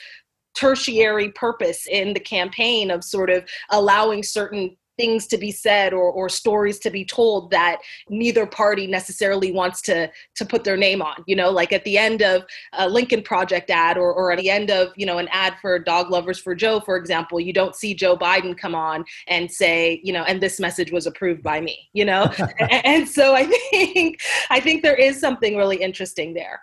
tertiary 0.54 1.30
purpose 1.32 1.86
in 1.86 2.14
the 2.14 2.20
campaign 2.20 2.90
of 2.90 3.04
sort 3.04 3.30
of 3.30 3.44
allowing 3.70 4.22
certain 4.22 4.76
things 4.96 5.26
to 5.26 5.38
be 5.38 5.50
said 5.50 5.92
or, 5.92 6.10
or 6.10 6.28
stories 6.28 6.78
to 6.80 6.90
be 6.90 7.04
told 7.04 7.50
that 7.50 7.80
neither 8.08 8.46
party 8.46 8.86
necessarily 8.86 9.52
wants 9.52 9.80
to 9.82 10.10
to 10.34 10.44
put 10.44 10.64
their 10.64 10.76
name 10.76 11.02
on 11.02 11.22
you 11.26 11.36
know 11.36 11.50
like 11.50 11.72
at 11.72 11.84
the 11.84 11.98
end 11.98 12.22
of 12.22 12.44
a 12.74 12.88
lincoln 12.88 13.22
project 13.22 13.70
ad 13.70 13.96
or, 13.96 14.12
or 14.12 14.32
at 14.32 14.38
the 14.38 14.50
end 14.50 14.70
of 14.70 14.92
you 14.96 15.06
know 15.06 15.18
an 15.18 15.28
ad 15.30 15.54
for 15.60 15.78
dog 15.78 16.10
lovers 16.10 16.38
for 16.38 16.54
joe 16.54 16.80
for 16.80 16.96
example 16.96 17.38
you 17.38 17.52
don't 17.52 17.74
see 17.74 17.94
joe 17.94 18.16
biden 18.16 18.56
come 18.56 18.74
on 18.74 19.04
and 19.28 19.50
say 19.50 20.00
you 20.02 20.12
know 20.12 20.22
and 20.24 20.40
this 20.40 20.58
message 20.58 20.90
was 20.92 21.06
approved 21.06 21.42
by 21.42 21.60
me 21.60 21.88
you 21.92 22.04
know? 22.04 22.30
And, 22.58 22.86
and 22.86 23.08
so 23.08 23.34
i 23.34 23.44
think 23.44 24.20
i 24.50 24.60
think 24.60 24.82
there 24.82 24.94
is 24.94 25.20
something 25.20 25.56
really 25.56 25.76
interesting 25.76 26.32
there. 26.32 26.60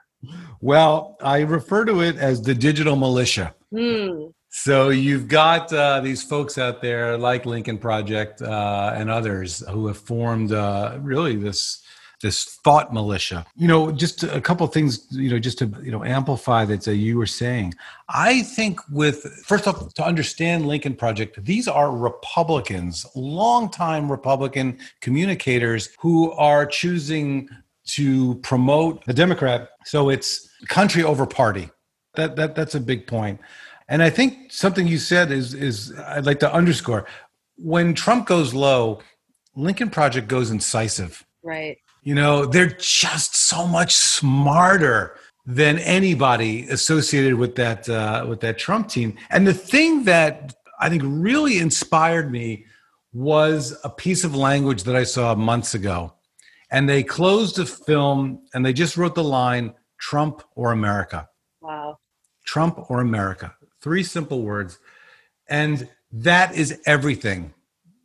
Well 0.62 1.18
i 1.22 1.42
refer 1.42 1.86
to 1.86 2.02
it 2.02 2.18
as 2.18 2.42
the 2.42 2.56
digital 2.56 2.96
militia. 2.96 3.54
Mm. 3.74 4.34
So 4.56 4.90
you've 4.90 5.28
got 5.28 5.74
uh, 5.74 6.00
these 6.02 6.22
folks 6.22 6.60
out 6.60 6.80
there 6.80 7.18
like 7.18 7.48
Lincoln 7.48 7.80
Project 7.80 8.40
uh, 8.40 8.94
and 8.96 9.10
others 9.10 9.68
who 9.68 9.88
have 9.88 9.98
formed 9.98 10.52
uh, 10.52 11.00
really 11.02 11.36
this 11.36 11.82
this 12.22 12.44
thought 12.64 12.94
militia. 12.94 13.48
You 13.56 13.68
know, 13.68 13.92
just 13.92 14.22
a 14.22 14.40
couple 14.40 14.68
things. 14.68 15.08
You 15.10 15.32
know, 15.32 15.40
just 15.40 15.58
to 15.58 15.72
you 15.82 15.90
know 15.90 16.04
amplify 16.04 16.66
that 16.66 16.88
uh, 16.88 16.92
you 16.92 17.18
were 17.18 17.26
saying. 17.26 17.74
I 18.10 18.44
think 18.44 18.80
with 18.92 19.24
first 19.44 19.68
off 19.68 19.92
to 19.96 20.06
understand 20.06 20.68
Lincoln 20.68 20.96
Project, 20.96 21.44
these 21.44 21.68
are 21.68 21.92
Republicans, 21.92 23.08
longtime 23.16 24.10
Republican 24.10 24.78
communicators 25.02 25.90
who 26.00 26.32
are 26.34 26.68
choosing 26.68 27.50
to 27.88 28.36
promote 28.44 29.04
the 29.06 29.16
Democrat. 29.16 29.70
So 29.86 30.10
it's 30.10 30.48
country 30.68 31.02
over 31.04 31.26
party. 31.26 31.72
That 32.14 32.36
that 32.36 32.54
that's 32.54 32.76
a 32.76 32.80
big 32.80 33.08
point. 33.08 33.40
And 33.94 34.02
I 34.02 34.10
think 34.10 34.52
something 34.52 34.88
you 34.88 34.98
said 34.98 35.32
is 35.32 35.54
is 35.54 35.94
I'd 36.08 36.26
like 36.26 36.40
to 36.40 36.52
underscore. 36.52 37.06
When 37.58 37.94
Trump 37.94 38.26
goes 38.26 38.52
low, 38.52 39.02
Lincoln 39.56 39.92
Project 39.92 40.28
goes 40.28 40.50
incisive. 40.50 41.24
Right. 41.44 41.78
You 42.02 42.16
know, 42.16 42.48
they're 42.48 42.76
just 42.80 43.36
so 43.36 43.68
much 43.68 43.94
smarter 43.94 45.16
than 45.46 45.78
anybody 45.78 46.68
associated 46.70 47.36
with 47.36 47.54
that 47.58 47.88
uh, 47.88 48.26
with 48.28 48.40
that 48.40 48.58
Trump 48.58 48.90
team. 48.90 49.16
And 49.30 49.46
the 49.46 49.54
thing 49.54 50.06
that 50.06 50.56
I 50.80 50.90
think 50.90 51.04
really 51.06 51.60
inspired 51.60 52.32
me 52.32 52.66
was 53.14 53.78
a 53.84 53.92
piece 53.92 54.24
of 54.24 54.36
language 54.36 54.84
that 54.86 54.96
I 54.96 55.04
saw 55.04 55.36
months 55.36 55.76
ago. 55.76 56.16
And 56.72 56.90
they 56.90 57.04
closed 57.04 57.58
the 57.58 57.68
film 57.68 58.42
and 58.56 58.66
they 58.66 58.74
just 58.74 58.98
wrote 58.98 59.14
the 59.14 59.24
line 59.24 59.76
Trump 60.00 60.42
or 60.56 60.72
America. 60.72 61.30
Wow. 61.62 62.00
Trump 62.44 62.90
or 62.90 63.00
America. 63.00 63.54
Three 63.84 64.04
simple 64.04 64.42
words. 64.42 64.80
And 65.50 65.90
that 66.14 66.56
is 66.56 66.82
everything. 66.86 67.54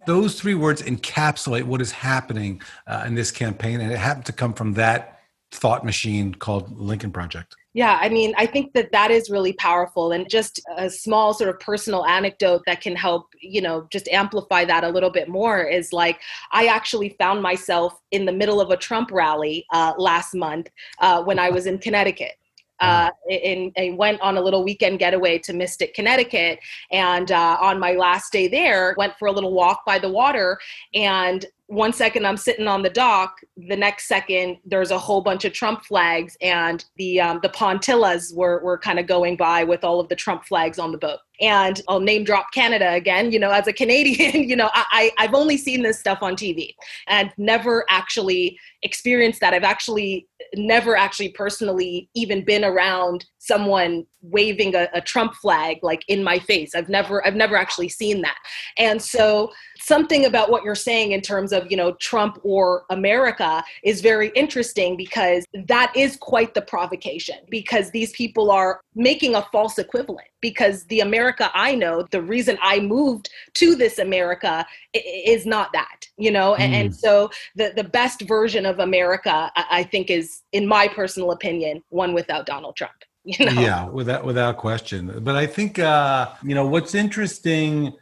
Those 0.07 0.41
three 0.41 0.55
words 0.55 0.83
encapsulate 0.83 1.63
what 1.63 1.81
is 1.81 1.93
happening 1.93 2.61
uh, 2.89 3.05
in 3.07 3.15
this 3.15 3.31
campaign. 3.31 3.81
And 3.81 3.93
it 3.93 3.99
happened 3.99 4.27
to 4.27 4.33
come 4.33 4.55
from 4.55 4.75
that 4.75 5.21
thought 5.53 5.85
machine 5.85 6.35
called 6.35 6.77
Lincoln 6.79 7.13
Project. 7.13 7.55
Yeah, 7.75 7.97
I 8.01 8.09
mean, 8.09 8.35
I 8.37 8.47
think 8.47 8.73
that 8.73 8.91
that 8.91 9.13
is 9.13 9.31
really 9.31 9.53
powerful. 9.53 10.11
And 10.11 10.29
just 10.29 10.61
a 10.77 10.91
small 10.91 11.33
sort 11.33 11.49
of 11.49 11.61
personal 11.61 12.05
anecdote 12.07 12.63
that 12.67 12.81
can 12.81 12.97
help, 12.97 13.27
you 13.41 13.61
know, 13.61 13.87
just 13.93 14.09
amplify 14.09 14.65
that 14.65 14.83
a 14.83 14.89
little 14.89 15.11
bit 15.11 15.29
more 15.29 15.63
is 15.63 15.93
like, 15.93 16.21
I 16.51 16.67
actually 16.67 17.11
found 17.21 17.41
myself 17.41 18.01
in 18.11 18.25
the 18.25 18.33
middle 18.33 18.61
of 18.61 18.71
a 18.71 18.77
Trump 18.77 19.13
rally 19.13 19.65
uh, 19.73 19.93
last 19.97 20.35
month 20.35 20.71
uh, 20.99 21.23
when 21.23 21.39
I 21.39 21.51
was 21.51 21.67
in 21.67 21.79
Connecticut 21.79 22.33
uh, 22.81 23.11
and, 23.31 23.99
went 23.99 24.21
on 24.21 24.37
a 24.37 24.41
little 24.41 24.65
weekend 24.65 24.99
getaway 24.99 25.39
to 25.39 25.53
Mystic, 25.53 25.95
Connecticut. 25.95 26.61
And 26.91 27.33
uh, 27.33 27.57
on 27.61 27.79
my 27.79 27.93
last 27.93 28.33
day 28.33 28.49
there, 28.49 28.95
went 28.97 29.15
for 29.19 29.29
a 29.29 29.33
little 29.33 29.53
walk 29.53 29.85
by 29.85 29.99
the 29.99 30.09
water 30.09 30.59
and 30.95 31.45
one 31.69 31.93
second 31.93 32.27
I'm 32.27 32.39
sitting 32.39 32.67
on 32.67 32.83
the 32.83 32.89
dock, 32.89 33.41
the 33.57 33.77
next 33.77 34.09
second 34.09 34.57
there's 34.65 34.91
a 34.91 34.99
whole 34.99 35.21
bunch 35.21 35.45
of 35.45 35.53
Trump 35.53 35.85
flags, 35.85 36.35
and 36.41 36.83
the 36.97 37.21
um, 37.21 37.41
the 37.43 37.51
Pontillas 37.51 38.35
were 38.35 38.63
were 38.65 38.79
kind 38.79 38.99
of 38.99 39.07
going 39.07 39.37
by 39.37 39.65
with 39.65 39.85
all 39.85 40.01
of 40.01 40.09
the 40.09 40.17
Trump 40.17 40.45
flags 40.45 40.79
on 40.79 40.93
the 40.93 40.99
boat. 40.99 41.19
And 41.41 41.81
I'll 41.89 42.01
name 42.01 42.25
drop 42.25 42.53
Canada 42.53 42.93
again. 42.93 43.33
You 43.33 43.39
know, 43.39 43.51
as 43.51 43.67
a 43.67 43.73
Canadian, 43.73 44.49
you 44.49 44.57
know, 44.57 44.71
I, 44.73 45.11
I've 45.19 45.35
only 45.35 45.57
seen 45.57 45.83
this 45.83 45.99
stuff 45.99 46.19
on 46.23 46.37
TV 46.37 46.75
and 47.07 47.33
never 47.37 47.85
actually 47.91 48.59
experienced 48.83 49.41
that. 49.41 49.55
I've 49.55 49.65
actually 49.65 50.27
never 50.55 50.97
actually 50.97 51.31
personally 51.31 52.09
even 52.15 52.45
been 52.45 52.65
around 52.65 53.27
someone 53.39 54.07
waving 54.23 54.75
a, 54.75 54.89
a, 54.95 55.01
Trump 55.01 55.35
flag 55.35 55.79
like 55.83 56.05
in 56.09 56.23
my 56.23 56.39
face. 56.39 56.75
I've 56.75 56.89
never 56.89 57.25
I've 57.27 57.37
never 57.37 57.57
actually 57.57 57.89
seen 57.89 58.21
that. 58.23 58.37
And 58.77 59.01
so 59.01 59.51
something 59.79 60.25
about 60.25 60.51
what 60.51 60.65
you're 60.65 60.75
saying 60.75 61.13
in 61.13 61.21
terms 61.21 61.53
of, 61.53 61.71
you 61.71 61.77
know, 61.77 61.93
Trump 61.95 62.39
or 62.43 62.85
America 62.91 63.63
is 63.85 64.01
very 64.01 64.29
interesting 64.35 64.97
because 64.97 65.45
that 65.67 65.93
is 65.97 66.17
quite 66.17 66.55
the 66.55 66.63
provocation 66.63 67.37
because 67.49 67.91
these 67.91 68.13
people 68.13 68.51
are 68.51 68.81
making 68.95 69.35
a 69.35 69.47
false 69.53 69.79
equivalent 69.79 70.29
because 70.41 70.85
the 70.85 71.01
America 71.01 71.51
I 71.55 71.75
know, 71.75 72.07
the 72.11 72.23
reason 72.23 72.59
I 72.63 72.81
moved 72.81 73.31
to 73.55 73.75
this 73.75 73.99
America 73.99 74.67
is 74.95 75.47
not 75.47 75.73
that, 75.73 76.07
you 76.17 76.31
know? 76.31 76.53
Mm. 76.53 76.61
And, 76.61 76.75
and, 76.75 76.89
hmm. 76.89 76.95
so 76.95 77.31
the, 77.57 77.73
the 77.75 77.85
best 77.85 78.23
version 78.23 78.67
of 78.67 78.79
America, 78.79 79.51
I 79.57 79.83
think, 79.83 80.11
is, 80.11 80.43
in 80.53 80.67
my 80.67 80.89
personal 80.89 81.33
opinion, 81.33 81.83
one 81.91 82.15
without 82.15 82.47
Donald 82.47 82.77
Trump. 82.77 82.93
You 83.25 83.45
know? 83.45 83.61
Yeah, 83.61 83.87
without 83.89 84.25
without 84.25 84.57
question. 84.57 85.13
But 85.23 85.37
I 85.37 85.47
think 85.47 85.79
uh, 85.79 86.31
you 86.43 86.55
know 86.55 86.67
what's 86.67 86.95
interesting 86.95 87.93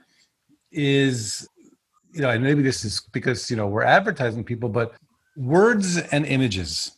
is 0.71 1.49
you 2.13 2.23
know, 2.23 2.31
and 2.31 2.43
maybe 2.43 2.63
this 2.63 2.85
is 2.85 3.03
because 3.13 3.51
you 3.51 3.57
know 3.57 3.67
we're 3.67 3.83
advertising 3.83 4.45
people, 4.45 4.69
but 4.69 4.95
words 5.37 5.99
and 5.99 6.25
images, 6.27 6.93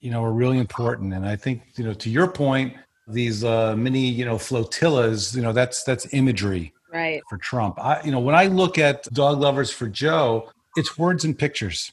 you 0.00 0.10
know, 0.10 0.24
are 0.24 0.32
really 0.32 0.58
important. 0.58 1.12
And 1.12 1.26
I 1.26 1.36
think 1.36 1.62
you 1.76 1.84
know, 1.84 1.94
to 1.94 2.10
your 2.10 2.28
point, 2.28 2.74
these 3.12 3.44
uh, 3.44 3.76
mini 3.76 4.06
you 4.08 4.24
know 4.24 4.38
flotillas, 4.38 5.34
you 5.34 5.42
know, 5.42 5.52
that's 5.52 5.82
that's 5.84 6.12
imagery 6.12 6.72
right 6.92 7.20
for 7.28 7.38
Trump. 7.38 7.78
I 7.78 8.02
you 8.02 8.12
know 8.12 8.20
when 8.20 8.34
I 8.34 8.46
look 8.46 8.78
at 8.78 9.04
dog 9.12 9.38
lovers 9.38 9.70
for 9.70 9.88
Joe, 9.88 10.50
it's 10.76 10.98
words 10.98 11.24
and 11.24 11.38
pictures. 11.38 11.92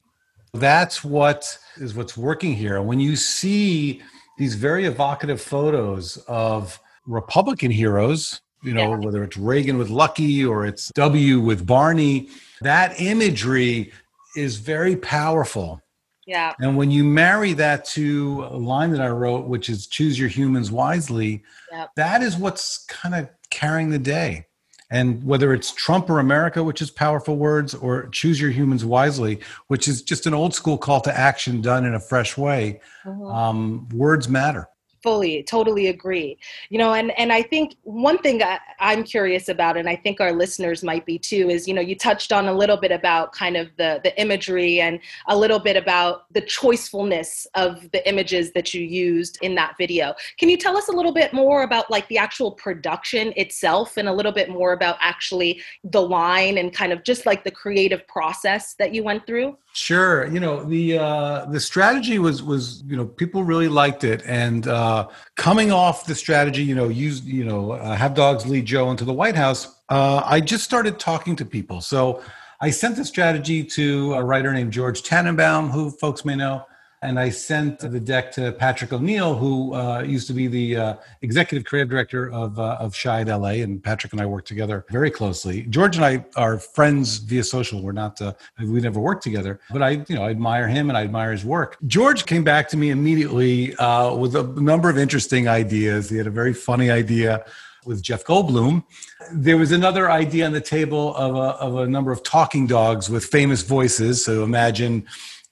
That's 0.53 1.03
what 1.03 1.57
is 1.77 1.95
what's 1.95 2.17
working 2.17 2.53
here. 2.53 2.81
When 2.81 2.99
you 2.99 3.15
see 3.15 4.01
these 4.37 4.55
very 4.55 4.85
evocative 4.85 5.41
photos 5.41 6.17
of 6.27 6.79
Republican 7.05 7.71
heroes, 7.71 8.41
you 8.63 8.73
know, 8.73 8.91
yeah. 8.91 8.97
whether 8.97 9.23
it's 9.23 9.37
Reagan 9.37 9.77
with 9.77 9.89
Lucky 9.89 10.45
or 10.45 10.65
it's 10.65 10.89
W 10.95 11.39
with 11.39 11.65
Barney, 11.65 12.29
that 12.61 12.99
imagery 12.99 13.91
is 14.35 14.57
very 14.57 14.95
powerful. 14.95 15.81
Yeah. 16.27 16.53
And 16.59 16.75
when 16.75 16.91
you 16.91 17.05
marry 17.05 17.53
that 17.53 17.85
to 17.85 18.47
a 18.51 18.57
line 18.57 18.91
that 18.91 19.01
I 19.01 19.07
wrote, 19.07 19.47
which 19.47 19.69
is 19.69 19.87
choose 19.87 20.19
your 20.19 20.27
humans 20.27 20.69
wisely, 20.69 21.43
yep. 21.71 21.89
that 21.95 22.21
is 22.21 22.35
what's 22.35 22.85
kind 22.85 23.15
of 23.15 23.29
carrying 23.49 23.89
the 23.89 23.97
day. 23.97 24.45
And 24.89 25.23
whether 25.23 25.53
it's 25.53 25.73
Trump 25.73 26.09
or 26.09 26.19
America, 26.19 26.63
which 26.63 26.81
is 26.81 26.91
powerful 26.91 27.37
words, 27.37 27.73
or 27.73 28.07
choose 28.09 28.39
your 28.39 28.51
humans 28.51 28.85
wisely, 28.85 29.39
which 29.67 29.87
is 29.87 30.01
just 30.01 30.25
an 30.27 30.33
old 30.33 30.53
school 30.53 30.77
call 30.77 31.01
to 31.01 31.17
action 31.17 31.61
done 31.61 31.85
in 31.85 31.95
a 31.95 31.99
fresh 31.99 32.37
way, 32.37 32.81
mm-hmm. 33.05 33.25
um, 33.25 33.89
words 33.89 34.29
matter 34.29 34.67
fully 35.07 35.41
totally 35.43 35.87
agree. 35.87 36.37
You 36.69 36.79
know 36.79 36.91
and 36.93 37.17
and 37.17 37.31
i 37.31 37.41
think 37.41 37.75
one 37.83 38.17
thing 38.17 38.43
I, 38.43 38.59
i'm 38.79 39.03
curious 39.03 39.47
about 39.55 39.77
and 39.77 39.87
i 39.87 39.95
think 39.95 40.19
our 40.19 40.33
listeners 40.43 40.83
might 40.83 41.05
be 41.05 41.17
too 41.17 41.49
is 41.49 41.67
you 41.67 41.73
know 41.73 41.85
you 41.89 41.95
touched 41.95 42.31
on 42.37 42.47
a 42.47 42.53
little 42.53 42.79
bit 42.85 42.91
about 42.91 43.31
kind 43.31 43.55
of 43.55 43.65
the 43.77 44.01
the 44.03 44.13
imagery 44.19 44.81
and 44.81 44.99
a 45.27 45.37
little 45.43 45.59
bit 45.59 45.77
about 45.77 46.13
the 46.33 46.41
choicefulness 46.41 47.47
of 47.55 47.89
the 47.91 48.01
images 48.11 48.51
that 48.53 48.73
you 48.73 48.81
used 48.81 49.37
in 49.41 49.55
that 49.55 49.75
video. 49.77 50.13
Can 50.39 50.49
you 50.49 50.57
tell 50.57 50.75
us 50.77 50.87
a 50.89 50.91
little 50.91 51.13
bit 51.13 51.33
more 51.33 51.63
about 51.63 51.89
like 51.89 52.07
the 52.09 52.17
actual 52.17 52.51
production 52.51 53.33
itself 53.35 53.97
and 53.97 54.07
a 54.09 54.13
little 54.13 54.31
bit 54.31 54.49
more 54.49 54.73
about 54.73 54.97
actually 54.99 55.61
the 55.83 56.01
line 56.01 56.57
and 56.57 56.73
kind 56.73 56.91
of 56.91 57.03
just 57.03 57.25
like 57.25 57.43
the 57.43 57.51
creative 57.51 58.05
process 58.07 58.75
that 58.75 58.93
you 58.93 59.03
went 59.03 59.25
through? 59.27 59.57
Sure. 59.77 60.25
You 60.25 60.39
know, 60.39 60.63
the 60.63 60.97
uh, 60.97 61.45
the 61.45 61.59
strategy 61.59 62.17
was 62.17 62.41
was 62.41 62.83
you 62.87 62.97
know 62.97 63.05
people 63.05 63.43
really 63.43 63.67
liked 63.67 64.03
it, 64.03 64.23
and 64.25 64.67
uh, 64.67 64.96
coming 65.35 65.71
off 65.71 66.05
the 66.05 66.15
strategy, 66.15 66.63
you 66.63 66.75
know, 66.75 66.89
use 66.89 67.21
you 67.21 67.43
know 67.43 67.71
uh, 67.71 67.95
have 67.95 68.13
dogs 68.13 68.45
lead 68.45 68.65
Joe 68.65 68.91
into 68.91 69.05
the 69.05 69.13
White 69.13 69.35
House. 69.35 69.75
Uh, 69.89 70.21
I 70.25 70.41
just 70.41 70.63
started 70.63 70.99
talking 70.99 71.35
to 71.37 71.45
people, 71.45 71.81
so 71.81 72.21
I 72.59 72.69
sent 72.71 72.95
the 72.95 73.05
strategy 73.05 73.63
to 73.63 74.13
a 74.13 74.23
writer 74.23 74.51
named 74.53 74.73
George 74.73 75.03
Tannenbaum, 75.03 75.69
who 75.69 75.89
folks 75.89 76.25
may 76.25 76.35
know 76.35 76.65
and 77.01 77.19
I 77.19 77.29
sent 77.29 77.79
the 77.79 77.99
deck 77.99 78.31
to 78.33 78.51
Patrick 78.51 78.91
O'Neill, 78.91 79.35
who 79.35 79.75
uh, 79.75 80.01
used 80.01 80.27
to 80.27 80.33
be 80.33 80.47
the 80.47 80.75
uh, 80.75 80.95
executive 81.21 81.65
creative 81.65 81.89
director 81.89 82.31
of 82.31 82.59
uh, 82.59 82.77
of 82.79 82.93
Chiat 82.93 83.27
LA, 83.27 83.63
and 83.63 83.83
Patrick 83.83 84.13
and 84.13 84.21
I 84.21 84.25
worked 84.25 84.47
together 84.47 84.85
very 84.89 85.11
closely. 85.11 85.63
George 85.63 85.95
and 85.95 86.05
I 86.05 86.25
are 86.35 86.57
friends 86.57 87.17
via 87.17 87.43
social. 87.43 87.81
We're 87.81 87.91
not 87.91 88.19
uh, 88.21 88.33
we 88.59 88.81
never 88.81 88.99
worked 88.99 89.23
together, 89.23 89.59
but 89.69 89.83
I 89.83 89.89
you 90.07 90.15
know 90.15 90.23
I 90.23 90.31
admire 90.31 90.67
him 90.67 90.89
and 90.89 90.97
I 90.97 91.03
admire 91.03 91.31
his 91.31 91.45
work. 91.45 91.77
George 91.85 92.25
came 92.25 92.43
back 92.43 92.67
to 92.69 92.77
me 92.77 92.89
immediately 92.89 93.75
uh, 93.75 94.13
with 94.15 94.35
a 94.35 94.43
number 94.59 94.89
of 94.89 94.97
interesting 94.97 95.47
ideas. 95.47 96.09
He 96.09 96.17
had 96.17 96.27
a 96.27 96.31
very 96.31 96.53
funny 96.53 96.89
idea 96.89 97.45
with 97.85 98.01
Jeff 98.01 98.23
Goldblum. 98.25 98.83
There 99.31 99.57
was 99.57 99.71
another 99.71 100.11
idea 100.11 100.45
on 100.45 100.51
the 100.51 100.61
table 100.61 101.15
of 101.15 101.35
a, 101.35 101.57
of 101.59 101.77
a 101.77 101.87
number 101.87 102.11
of 102.11 102.21
talking 102.21 102.67
dogs 102.67 103.09
with 103.09 103.23
famous 103.25 103.61
voices. 103.61 104.23
So 104.25 104.43
imagine 104.43 105.07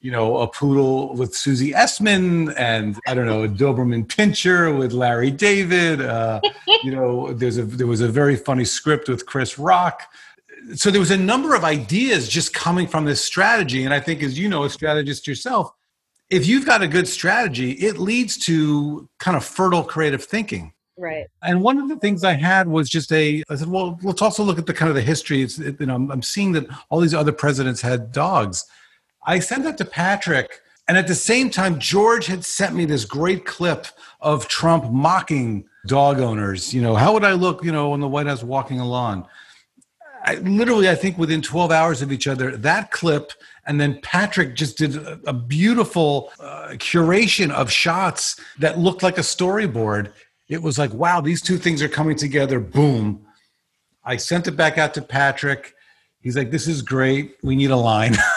you 0.05 0.11
know, 0.11 0.37
a 0.37 0.47
poodle 0.47 1.15
with 1.15 1.33
Susie 1.33 1.71
Essman 1.71 2.53
and 2.59 2.99
I 3.07 3.15
don't 3.15 3.25
know, 3.25 3.41
a 3.41 3.47
Doberman 3.47 4.05
Pinscher 4.05 4.77
with 4.77 4.91
Larry 4.91 5.31
David. 5.31 5.99
Uh, 5.99 6.41
you 6.83 6.91
know, 6.91 7.33
there's 7.33 7.57
a 7.57 7.63
there 7.63 7.87
was 7.87 8.01
a 8.01 8.07
very 8.07 8.35
funny 8.35 8.65
script 8.65 9.09
with 9.09 9.25
Chris 9.25 9.57
Rock. 9.57 10.03
So 10.75 10.91
there 10.91 10.99
was 10.99 11.09
a 11.09 11.17
number 11.17 11.55
of 11.55 11.63
ideas 11.63 12.29
just 12.29 12.53
coming 12.53 12.85
from 12.85 13.05
this 13.05 13.25
strategy. 13.25 13.83
And 13.83 13.95
I 13.95 13.99
think 13.99 14.21
as 14.21 14.37
you 14.37 14.47
know, 14.47 14.63
a 14.63 14.69
strategist 14.69 15.25
yourself, 15.25 15.71
if 16.29 16.45
you've 16.45 16.67
got 16.67 16.83
a 16.83 16.87
good 16.87 17.07
strategy, 17.07 17.71
it 17.71 17.97
leads 17.97 18.37
to 18.45 19.09
kind 19.17 19.35
of 19.35 19.43
fertile 19.43 19.83
creative 19.83 20.23
thinking. 20.23 20.71
Right. 20.99 21.25
And 21.41 21.63
one 21.63 21.79
of 21.79 21.89
the 21.89 21.95
things 21.95 22.23
I 22.23 22.33
had 22.33 22.67
was 22.67 22.91
just 22.91 23.11
a, 23.11 23.43
I 23.49 23.55
said, 23.55 23.69
well, 23.69 23.99
let's 24.03 24.21
also 24.21 24.43
look 24.43 24.59
at 24.59 24.67
the 24.67 24.73
kind 24.73 24.89
of 24.89 24.95
the 24.95 25.01
history. 25.01 25.41
It's, 25.41 25.57
it, 25.57 25.79
you 25.79 25.87
know, 25.87 25.95
I'm, 25.95 26.11
I'm 26.11 26.21
seeing 26.21 26.51
that 26.51 26.67
all 26.91 26.99
these 26.99 27.15
other 27.15 27.31
presidents 27.31 27.81
had 27.81 28.11
dogs 28.11 28.63
I 29.25 29.39
sent 29.39 29.63
that 29.63 29.77
to 29.79 29.85
Patrick. 29.85 30.61
And 30.87 30.97
at 30.97 31.07
the 31.07 31.15
same 31.15 31.49
time, 31.49 31.79
George 31.79 32.27
had 32.27 32.45
sent 32.45 32.75
me 32.75 32.85
this 32.85 33.05
great 33.05 33.45
clip 33.45 33.87
of 34.21 34.47
Trump 34.47 34.91
mocking 34.91 35.65
dog 35.87 36.19
owners. 36.19 36.73
You 36.73 36.81
know, 36.81 36.95
how 36.95 37.13
would 37.13 37.23
I 37.23 37.33
look, 37.33 37.63
you 37.63 37.71
know, 37.71 37.93
in 37.95 38.01
the 38.01 38.07
White 38.07 38.27
House 38.27 38.43
walking 38.43 38.79
along? 38.79 39.27
I, 40.23 40.35
literally, 40.35 40.89
I 40.89 40.95
think 40.95 41.17
within 41.17 41.41
12 41.41 41.71
hours 41.71 42.01
of 42.01 42.11
each 42.11 42.27
other, 42.27 42.55
that 42.57 42.91
clip, 42.91 43.31
and 43.67 43.79
then 43.79 43.99
Patrick 44.01 44.55
just 44.55 44.77
did 44.77 44.95
a, 44.95 45.19
a 45.27 45.33
beautiful 45.33 46.31
uh, 46.39 46.69
curation 46.73 47.51
of 47.51 47.71
shots 47.71 48.39
that 48.59 48.79
looked 48.79 49.03
like 49.03 49.17
a 49.17 49.21
storyboard. 49.21 50.11
It 50.49 50.61
was 50.61 50.77
like, 50.77 50.93
wow, 50.93 51.21
these 51.21 51.41
two 51.41 51.57
things 51.57 51.81
are 51.81 51.87
coming 51.87 52.15
together. 52.15 52.59
Boom. 52.59 53.25
I 54.03 54.17
sent 54.17 54.47
it 54.47 54.51
back 54.51 54.77
out 54.77 54.93
to 54.95 55.01
Patrick. 55.01 55.73
He's 56.21 56.35
like, 56.35 56.51
this 56.51 56.67
is 56.67 56.81
great. 56.81 57.35
We 57.43 57.55
need 57.55 57.71
a 57.71 57.75
line. 57.75 58.15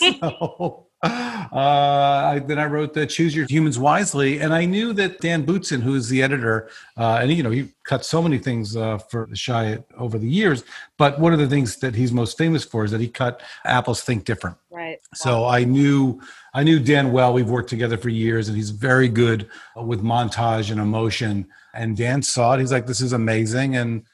so, 0.20 0.86
uh, 1.02 1.06
I, 1.52 2.42
then 2.46 2.58
I 2.58 2.66
wrote 2.66 2.92
the 2.92 3.06
Choose 3.06 3.34
Your 3.34 3.46
Humans 3.48 3.78
Wisely, 3.78 4.38
and 4.40 4.52
I 4.52 4.66
knew 4.66 4.92
that 4.94 5.20
Dan 5.20 5.46
Boutsen, 5.46 5.80
who 5.80 5.94
is 5.94 6.08
the 6.08 6.22
editor, 6.22 6.68
uh, 6.96 7.18
and 7.22 7.32
you 7.32 7.42
know 7.42 7.50
he 7.50 7.68
cut 7.84 8.04
so 8.04 8.20
many 8.20 8.38
things 8.38 8.76
uh, 8.76 8.98
for 8.98 9.26
Chiat 9.28 9.84
over 9.96 10.18
the 10.18 10.28
years, 10.28 10.62
but 10.98 11.18
one 11.18 11.32
of 11.32 11.38
the 11.38 11.48
things 11.48 11.76
that 11.76 11.94
he's 11.94 12.12
most 12.12 12.36
famous 12.36 12.64
for 12.64 12.84
is 12.84 12.90
that 12.90 13.00
he 13.00 13.08
cut 13.08 13.40
Apple's 13.64 14.02
Think 14.02 14.24
Different. 14.24 14.56
Right. 14.70 14.98
So 15.14 15.46
I 15.46 15.64
knew 15.64 16.20
I 16.52 16.64
knew 16.64 16.78
Dan 16.78 17.12
well. 17.12 17.32
We've 17.32 17.48
worked 17.48 17.70
together 17.70 17.96
for 17.96 18.10
years, 18.10 18.48
and 18.48 18.56
he's 18.56 18.70
very 18.70 19.08
good 19.08 19.48
with 19.76 20.02
montage 20.02 20.70
and 20.70 20.80
emotion. 20.80 21.46
And 21.72 21.96
Dan 21.96 22.22
saw 22.22 22.54
it. 22.54 22.60
He's 22.60 22.72
like, 22.72 22.86
"This 22.86 23.00
is 23.00 23.12
amazing," 23.12 23.76
and 23.76 24.04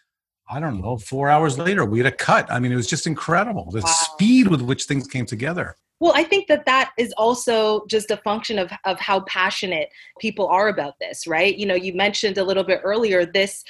I 0.49 0.61
don't 0.61 0.81
know, 0.81 0.97
four 0.97 1.29
hours 1.29 1.59
later, 1.59 1.85
we 1.85 1.99
had 1.99 2.07
a 2.07 2.17
cut. 2.17 2.50
I 2.50 2.61
mean, 2.61 2.73
it 2.73 2.76
was 2.76 2.87
just 2.87 3.07
incredible 3.07 3.71
the 3.71 3.81
wow. 3.81 3.87
speed 3.87 4.49
with 4.49 4.61
which 4.61 4.85
things 4.85 5.07
came 5.07 5.26
together. 5.26 5.76
Well, 5.99 6.12
I 6.15 6.25
think 6.25 6.47
that 6.49 6.67
that 6.67 6.93
is 6.99 7.12
also 7.17 7.87
just 7.87 8.11
a 8.11 8.19
function 8.19 8.59
of, 8.59 8.71
of 8.85 9.00
how 9.00 9.21
passionate 9.21 9.88
people 10.21 10.47
are 10.47 10.69
about 10.69 10.99
this, 11.00 11.26
right? 11.26 11.57
You 11.57 11.67
know, 11.67 11.75
you 11.75 11.95
mentioned 11.95 12.37
a 12.37 12.45
little 12.45 12.65
bit 12.65 12.81
earlier 12.85 13.25
this 13.25 13.65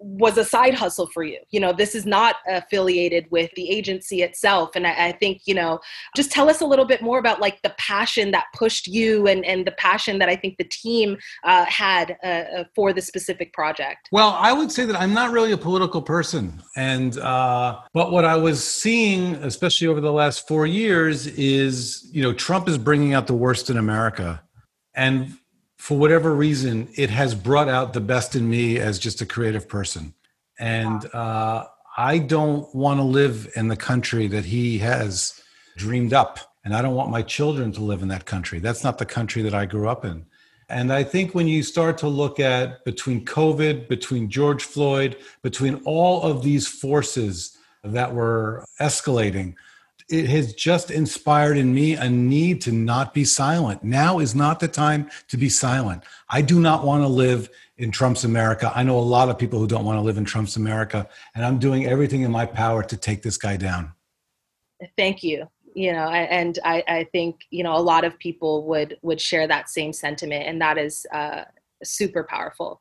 was 0.00 0.38
a 0.38 0.44
side 0.44 0.74
hustle 0.74 1.06
for 1.06 1.24
you. 1.24 1.38
You 1.50 1.58
know, 1.58 1.72
this 1.72 1.94
is 1.94 2.06
not 2.06 2.36
affiliated 2.48 3.26
with 3.30 3.50
the 3.56 3.68
agency 3.68 4.22
itself. 4.22 4.70
And 4.74 4.86
I, 4.86 5.08
I, 5.08 5.12
think, 5.12 5.42
you 5.46 5.54
know, 5.54 5.80
just 6.14 6.30
tell 6.30 6.48
us 6.48 6.60
a 6.60 6.66
little 6.66 6.84
bit 6.84 7.02
more 7.02 7.18
about 7.18 7.40
like 7.40 7.60
the 7.62 7.74
passion 7.78 8.30
that 8.30 8.46
pushed 8.54 8.86
you 8.86 9.26
and, 9.26 9.44
and 9.44 9.66
the 9.66 9.72
passion 9.72 10.18
that 10.20 10.28
I 10.28 10.36
think 10.36 10.56
the 10.58 10.64
team 10.64 11.18
uh, 11.44 11.64
had 11.64 12.16
uh, 12.22 12.26
uh, 12.26 12.64
for 12.74 12.92
the 12.92 13.02
specific 13.02 13.52
project. 13.52 14.08
Well, 14.12 14.36
I 14.38 14.52
would 14.52 14.70
say 14.70 14.84
that 14.84 14.96
I'm 14.96 15.14
not 15.14 15.32
really 15.32 15.52
a 15.52 15.58
political 15.58 16.00
person. 16.00 16.62
And, 16.76 17.18
uh, 17.18 17.80
but 17.92 18.12
what 18.12 18.24
I 18.24 18.36
was 18.36 18.62
seeing, 18.62 19.34
especially 19.36 19.88
over 19.88 20.00
the 20.00 20.12
last 20.12 20.46
four 20.46 20.66
years, 20.66 21.26
is, 21.26 22.08
you 22.12 22.22
know, 22.22 22.32
Trump 22.32 22.68
is 22.68 22.78
bringing 22.78 23.14
out 23.14 23.26
the 23.26 23.34
worst 23.34 23.68
in 23.68 23.76
America. 23.76 24.42
And 24.94 25.36
for 25.78 25.96
whatever 25.96 26.34
reason, 26.34 26.88
it 26.96 27.08
has 27.10 27.34
brought 27.34 27.68
out 27.68 27.92
the 27.92 28.00
best 28.00 28.34
in 28.36 28.50
me 28.50 28.78
as 28.78 28.98
just 28.98 29.20
a 29.20 29.26
creative 29.26 29.68
person. 29.68 30.12
And 30.58 31.06
uh, 31.14 31.66
I 31.96 32.18
don't 32.18 32.72
want 32.74 32.98
to 32.98 33.04
live 33.04 33.50
in 33.54 33.68
the 33.68 33.76
country 33.76 34.26
that 34.28 34.44
he 34.44 34.78
has 34.78 35.40
dreamed 35.76 36.12
up. 36.12 36.40
And 36.64 36.74
I 36.74 36.82
don't 36.82 36.96
want 36.96 37.10
my 37.10 37.22
children 37.22 37.72
to 37.72 37.80
live 37.80 38.02
in 38.02 38.08
that 38.08 38.26
country. 38.26 38.58
That's 38.58 38.84
not 38.84 38.98
the 38.98 39.06
country 39.06 39.40
that 39.42 39.54
I 39.54 39.64
grew 39.64 39.88
up 39.88 40.04
in. 40.04 40.26
And 40.68 40.92
I 40.92 41.02
think 41.02 41.34
when 41.34 41.46
you 41.46 41.62
start 41.62 41.96
to 41.98 42.08
look 42.08 42.40
at 42.40 42.84
between 42.84 43.24
COVID, 43.24 43.88
between 43.88 44.28
George 44.28 44.64
Floyd, 44.64 45.16
between 45.42 45.76
all 45.84 46.22
of 46.22 46.42
these 46.42 46.68
forces 46.68 47.56
that 47.84 48.12
were 48.12 48.66
escalating, 48.80 49.54
it 50.08 50.28
has 50.28 50.54
just 50.54 50.90
inspired 50.90 51.58
in 51.58 51.74
me 51.74 51.94
a 51.94 52.08
need 52.08 52.60
to 52.62 52.72
not 52.72 53.12
be 53.12 53.24
silent. 53.24 53.84
Now 53.84 54.18
is 54.20 54.34
not 54.34 54.58
the 54.58 54.68
time 54.68 55.10
to 55.28 55.36
be 55.36 55.48
silent. 55.48 56.04
I 56.30 56.40
do 56.40 56.60
not 56.60 56.84
want 56.84 57.02
to 57.02 57.08
live 57.08 57.50
in 57.76 57.90
Trump's 57.90 58.24
America. 58.24 58.72
I 58.74 58.82
know 58.82 58.98
a 58.98 59.00
lot 59.00 59.28
of 59.28 59.38
people 59.38 59.58
who 59.58 59.66
don't 59.66 59.84
want 59.84 59.98
to 59.98 60.02
live 60.02 60.16
in 60.16 60.24
Trump's 60.24 60.56
America, 60.56 61.08
and 61.34 61.44
I'm 61.44 61.58
doing 61.58 61.86
everything 61.86 62.22
in 62.22 62.30
my 62.30 62.46
power 62.46 62.82
to 62.82 62.96
take 62.96 63.22
this 63.22 63.36
guy 63.36 63.56
down. 63.56 63.92
Thank 64.96 65.22
you. 65.22 65.48
You 65.74 65.92
know, 65.92 66.08
and 66.08 66.58
I, 66.64 66.82
I 66.88 67.04
think 67.12 67.42
you 67.50 67.62
know 67.62 67.76
a 67.76 67.78
lot 67.78 68.04
of 68.04 68.18
people 68.18 68.64
would 68.66 68.98
would 69.02 69.20
share 69.20 69.46
that 69.46 69.68
same 69.68 69.92
sentiment, 69.92 70.46
and 70.46 70.60
that 70.60 70.78
is 70.78 71.06
uh, 71.12 71.44
super 71.84 72.24
powerful. 72.24 72.80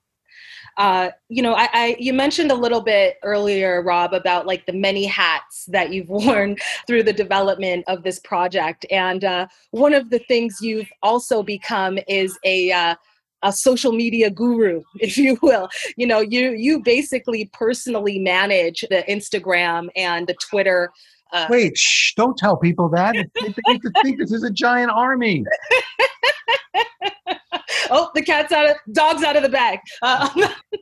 Uh, 0.78 1.10
you 1.30 1.42
know, 1.42 1.54
I, 1.54 1.70
I, 1.74 1.96
you 2.00 2.14
mentioned 2.14 2.52
a 2.52 2.56
little 2.56 2.82
bit 2.82 3.18
earlier, 3.24 3.82
Rob, 3.82 4.14
about 4.14 4.46
like 4.46 4.66
the 4.68 4.74
many 4.74 5.06
hats 5.06 5.66
that 5.70 5.92
you've 5.92 6.10
worn 6.10 6.56
through 6.86 7.04
the 7.04 7.14
development 7.14 7.84
of 7.88 8.04
this 8.04 8.20
project, 8.20 8.86
and 8.92 9.24
uh, 9.24 9.48
one 9.72 9.94
of 9.94 10.10
the 10.10 10.20
things 10.20 10.60
you've 10.62 10.90
also 11.02 11.42
become 11.42 11.98
is 12.08 12.38
a 12.44 12.72
uh, 12.72 12.96
a 13.44 13.52
social 13.52 13.92
media 13.92 14.30
guru, 14.30 14.82
if 15.00 15.18
you 15.18 15.38
will. 15.42 15.70
You 15.96 16.08
know, 16.08 16.20
you 16.20 16.52
you 16.52 16.82
basically 16.84 17.50
personally 17.54 18.20
manage 18.20 18.82
the 18.90 19.04
Instagram 19.10 19.88
and 19.96 20.28
the 20.28 20.36
Twitter. 20.36 20.92
Uh, 21.34 21.48
Wait, 21.50 21.78
shh! 21.78 22.14
Don't 22.16 22.38
tell 22.38 22.56
people 22.56 22.88
that. 22.90 23.14
They 23.14 23.54
think, 23.66 23.84
think 24.02 24.20
this 24.20 24.32
is 24.32 24.44
a 24.44 24.52
giant 24.52 24.92
army. 24.92 25.44
oh, 27.90 28.10
the 28.16 28.22
cat's 28.22 28.52
out 28.52 28.70
of 28.70 28.76
dog's 28.94 29.24
out 29.24 29.36
of 29.36 29.44
the 29.44 29.50
bag. 29.50 29.80
Uh, 30.02 30.50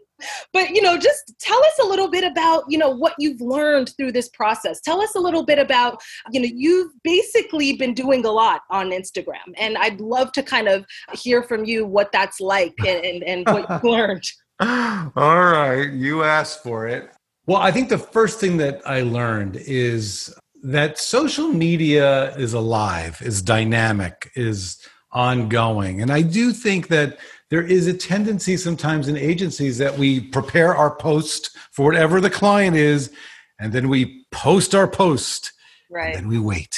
but 0.54 0.70
you 0.70 0.82
know 0.82 0.98
just 0.98 1.34
tell 1.40 1.58
us 1.58 1.80
a 1.84 1.86
little 1.86 2.10
bit 2.10 2.24
about 2.24 2.64
you 2.70 2.78
know 2.78 2.90
what 2.90 3.14
you've 3.20 3.42
learned 3.42 3.94
through 3.98 4.12
this 4.12 4.30
process. 4.30 4.80
Tell 4.82 5.02
us 5.02 5.16
a 5.16 5.20
little 5.20 5.46
bit 5.46 5.60
about 5.60 6.02
you 6.32 6.40
know 6.40 6.50
you've 6.52 6.92
basically 7.04 7.74
been 7.74 7.94
doing 7.94 8.25
a 8.25 8.32
lot 8.32 8.62
on 8.70 8.92
instagram 8.92 9.54
and 9.58 9.78
i'd 9.78 10.00
love 10.00 10.32
to 10.32 10.44
kind 10.44 10.68
of 10.68 10.86
hear 11.14 11.44
from 11.44 11.66
you 11.66 11.86
what 11.86 12.12
that's 12.12 12.40
like 12.40 12.74
and, 12.86 13.06
and, 13.06 13.24
and 13.24 13.46
what 13.48 13.70
you've 13.70 13.84
learned. 13.92 14.32
All 14.60 15.12
right 15.16 15.92
you 15.92 16.24
asked 16.24 16.64
for 16.64 16.88
it. 16.88 17.10
Well 17.46 17.62
i 17.62 17.72
think 17.72 17.90
the 17.90 17.98
first 17.98 18.40
thing 18.40 18.58
that 18.58 18.82
i 18.86 19.02
learned 19.02 19.58
is 19.58 20.34
that 20.64 20.98
social 20.98 21.50
media 21.50 22.36
is 22.38 22.54
alive 22.54 23.22
is 23.22 23.42
dynamic 23.42 24.32
is 24.36 24.80
ongoing. 25.16 26.02
And 26.02 26.12
I 26.12 26.22
do 26.22 26.52
think 26.52 26.90
that 26.90 27.18
there 27.50 27.64
is 27.64 27.88
a 27.88 27.94
tendency 27.94 28.58
sometimes 28.58 29.08
in 29.08 29.18
agencies 29.18 29.78
that 29.78 29.98
we 29.98 30.20
prepare 30.20 30.76
our 30.76 30.96
post 30.96 31.56
for 31.72 31.86
whatever 31.86 32.20
the 32.20 32.30
client 32.30 32.76
is, 32.76 33.12
and 33.60 33.72
then 33.72 33.88
we 33.90 34.26
post 34.32 34.76
our 34.76 34.88
post, 34.88 35.54
right. 35.90 36.16
and 36.16 36.28
we 36.28 36.38
wait. 36.38 36.78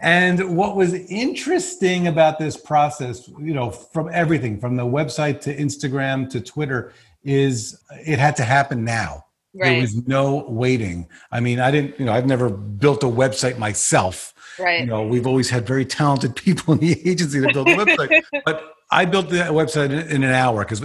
And 0.00 0.56
what 0.56 0.76
was 0.76 0.94
interesting 0.94 2.08
about 2.08 2.38
this 2.38 2.56
process, 2.56 3.28
you 3.38 3.54
know, 3.54 3.70
from 3.70 4.10
everything 4.12 4.58
from 4.58 4.76
the 4.76 4.84
website 4.84 5.40
to 5.42 5.56
Instagram 5.56 6.28
to 6.30 6.40
Twitter, 6.40 6.92
is 7.22 7.78
it 8.06 8.18
had 8.18 8.36
to 8.36 8.44
happen 8.44 8.84
now. 8.84 9.24
Right. 9.54 9.70
There 9.70 9.80
was 9.80 10.06
no 10.06 10.44
waiting. 10.48 11.08
I 11.30 11.40
mean, 11.40 11.60
I 11.60 11.70
didn't, 11.70 11.98
you 11.98 12.06
know, 12.06 12.12
I've 12.12 12.26
never 12.26 12.50
built 12.50 13.04
a 13.04 13.06
website 13.06 13.56
myself. 13.56 14.34
Right. 14.58 14.80
You 14.80 14.86
know, 14.86 15.06
we've 15.06 15.26
always 15.26 15.48
had 15.48 15.66
very 15.66 15.84
talented 15.84 16.34
people 16.44 16.74
in 16.74 16.80
the 16.80 17.08
agency 17.08 17.38
that 17.40 17.52
build 17.52 17.68
a 17.68 17.76
website. 17.76 18.22
but 18.44 18.74
I 18.90 19.04
built 19.04 19.28
the 19.30 19.36
website 19.36 19.90
in 20.10 20.22
an 20.22 20.32
hour 20.32 20.64
because 20.64 20.80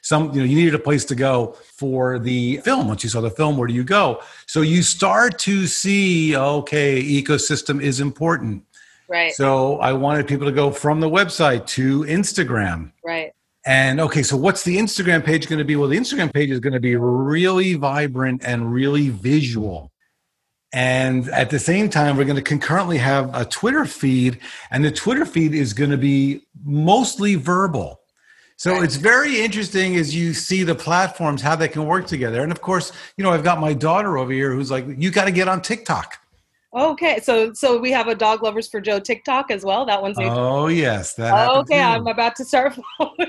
some 0.00 0.32
you 0.32 0.40
know 0.40 0.44
you 0.44 0.56
needed 0.56 0.74
a 0.74 0.78
place 0.78 1.04
to 1.06 1.14
go 1.14 1.56
for 1.76 2.18
the 2.18 2.58
film. 2.58 2.88
Once 2.88 3.04
you 3.04 3.10
saw 3.10 3.20
the 3.20 3.30
film, 3.30 3.56
where 3.56 3.68
do 3.68 3.74
you 3.74 3.84
go? 3.84 4.20
So 4.46 4.62
you 4.62 4.82
start 4.82 5.38
to 5.40 5.66
see, 5.66 6.36
okay, 6.36 7.02
ecosystem 7.02 7.80
is 7.82 8.00
important. 8.00 8.64
Right. 9.08 9.34
So 9.34 9.78
I 9.78 9.92
wanted 9.92 10.26
people 10.26 10.46
to 10.46 10.52
go 10.52 10.70
from 10.70 11.00
the 11.00 11.08
website 11.08 11.66
to 11.68 12.04
Instagram. 12.04 12.92
Right. 13.04 13.32
And 13.64 14.00
okay, 14.00 14.22
so 14.22 14.36
what's 14.36 14.64
the 14.64 14.76
Instagram 14.76 15.24
page 15.24 15.46
going 15.46 15.60
to 15.60 15.64
be? 15.64 15.76
Well, 15.76 15.88
the 15.88 15.98
Instagram 15.98 16.32
page 16.32 16.50
is 16.50 16.58
going 16.58 16.72
to 16.72 16.80
be 16.80 16.96
really 16.96 17.74
vibrant 17.74 18.42
and 18.44 18.72
really 18.72 19.08
visual. 19.08 19.92
And 20.72 21.28
at 21.28 21.50
the 21.50 21.58
same 21.58 21.90
time, 21.90 22.16
we're 22.16 22.24
going 22.24 22.36
to 22.36 22.42
concurrently 22.42 22.98
have 22.98 23.32
a 23.34 23.44
Twitter 23.44 23.84
feed, 23.84 24.40
and 24.70 24.84
the 24.84 24.90
Twitter 24.90 25.26
feed 25.26 25.54
is 25.54 25.74
going 25.74 25.90
to 25.90 25.98
be 25.98 26.46
mostly 26.64 27.34
verbal. 27.34 28.00
So 28.56 28.80
it's 28.80 28.96
very 28.96 29.40
interesting 29.40 29.96
as 29.96 30.14
you 30.14 30.32
see 30.32 30.62
the 30.62 30.74
platforms, 30.74 31.42
how 31.42 31.56
they 31.56 31.68
can 31.68 31.84
work 31.84 32.06
together. 32.06 32.42
And 32.42 32.52
of 32.52 32.62
course, 32.62 32.92
you 33.16 33.24
know, 33.24 33.30
I've 33.30 33.44
got 33.44 33.60
my 33.60 33.74
daughter 33.74 34.16
over 34.18 34.32
here 34.32 34.52
who's 34.52 34.70
like, 34.70 34.86
you 34.88 35.10
got 35.10 35.24
to 35.24 35.32
get 35.32 35.48
on 35.48 35.62
TikTok. 35.62 36.18
Okay, 36.74 37.20
so 37.20 37.52
so 37.52 37.78
we 37.78 37.90
have 37.90 38.08
a 38.08 38.14
dog 38.14 38.42
lovers 38.42 38.66
for 38.66 38.80
Joe 38.80 38.98
TikTok 38.98 39.50
as 39.50 39.62
well. 39.62 39.84
That 39.84 40.00
one's 40.00 40.16
oh 40.18 40.68
yes, 40.68 41.12
that 41.14 41.50
okay. 41.50 41.80
I'm 41.80 42.06
about 42.06 42.34
to 42.36 42.46
start 42.46 42.78
following. 42.98 43.28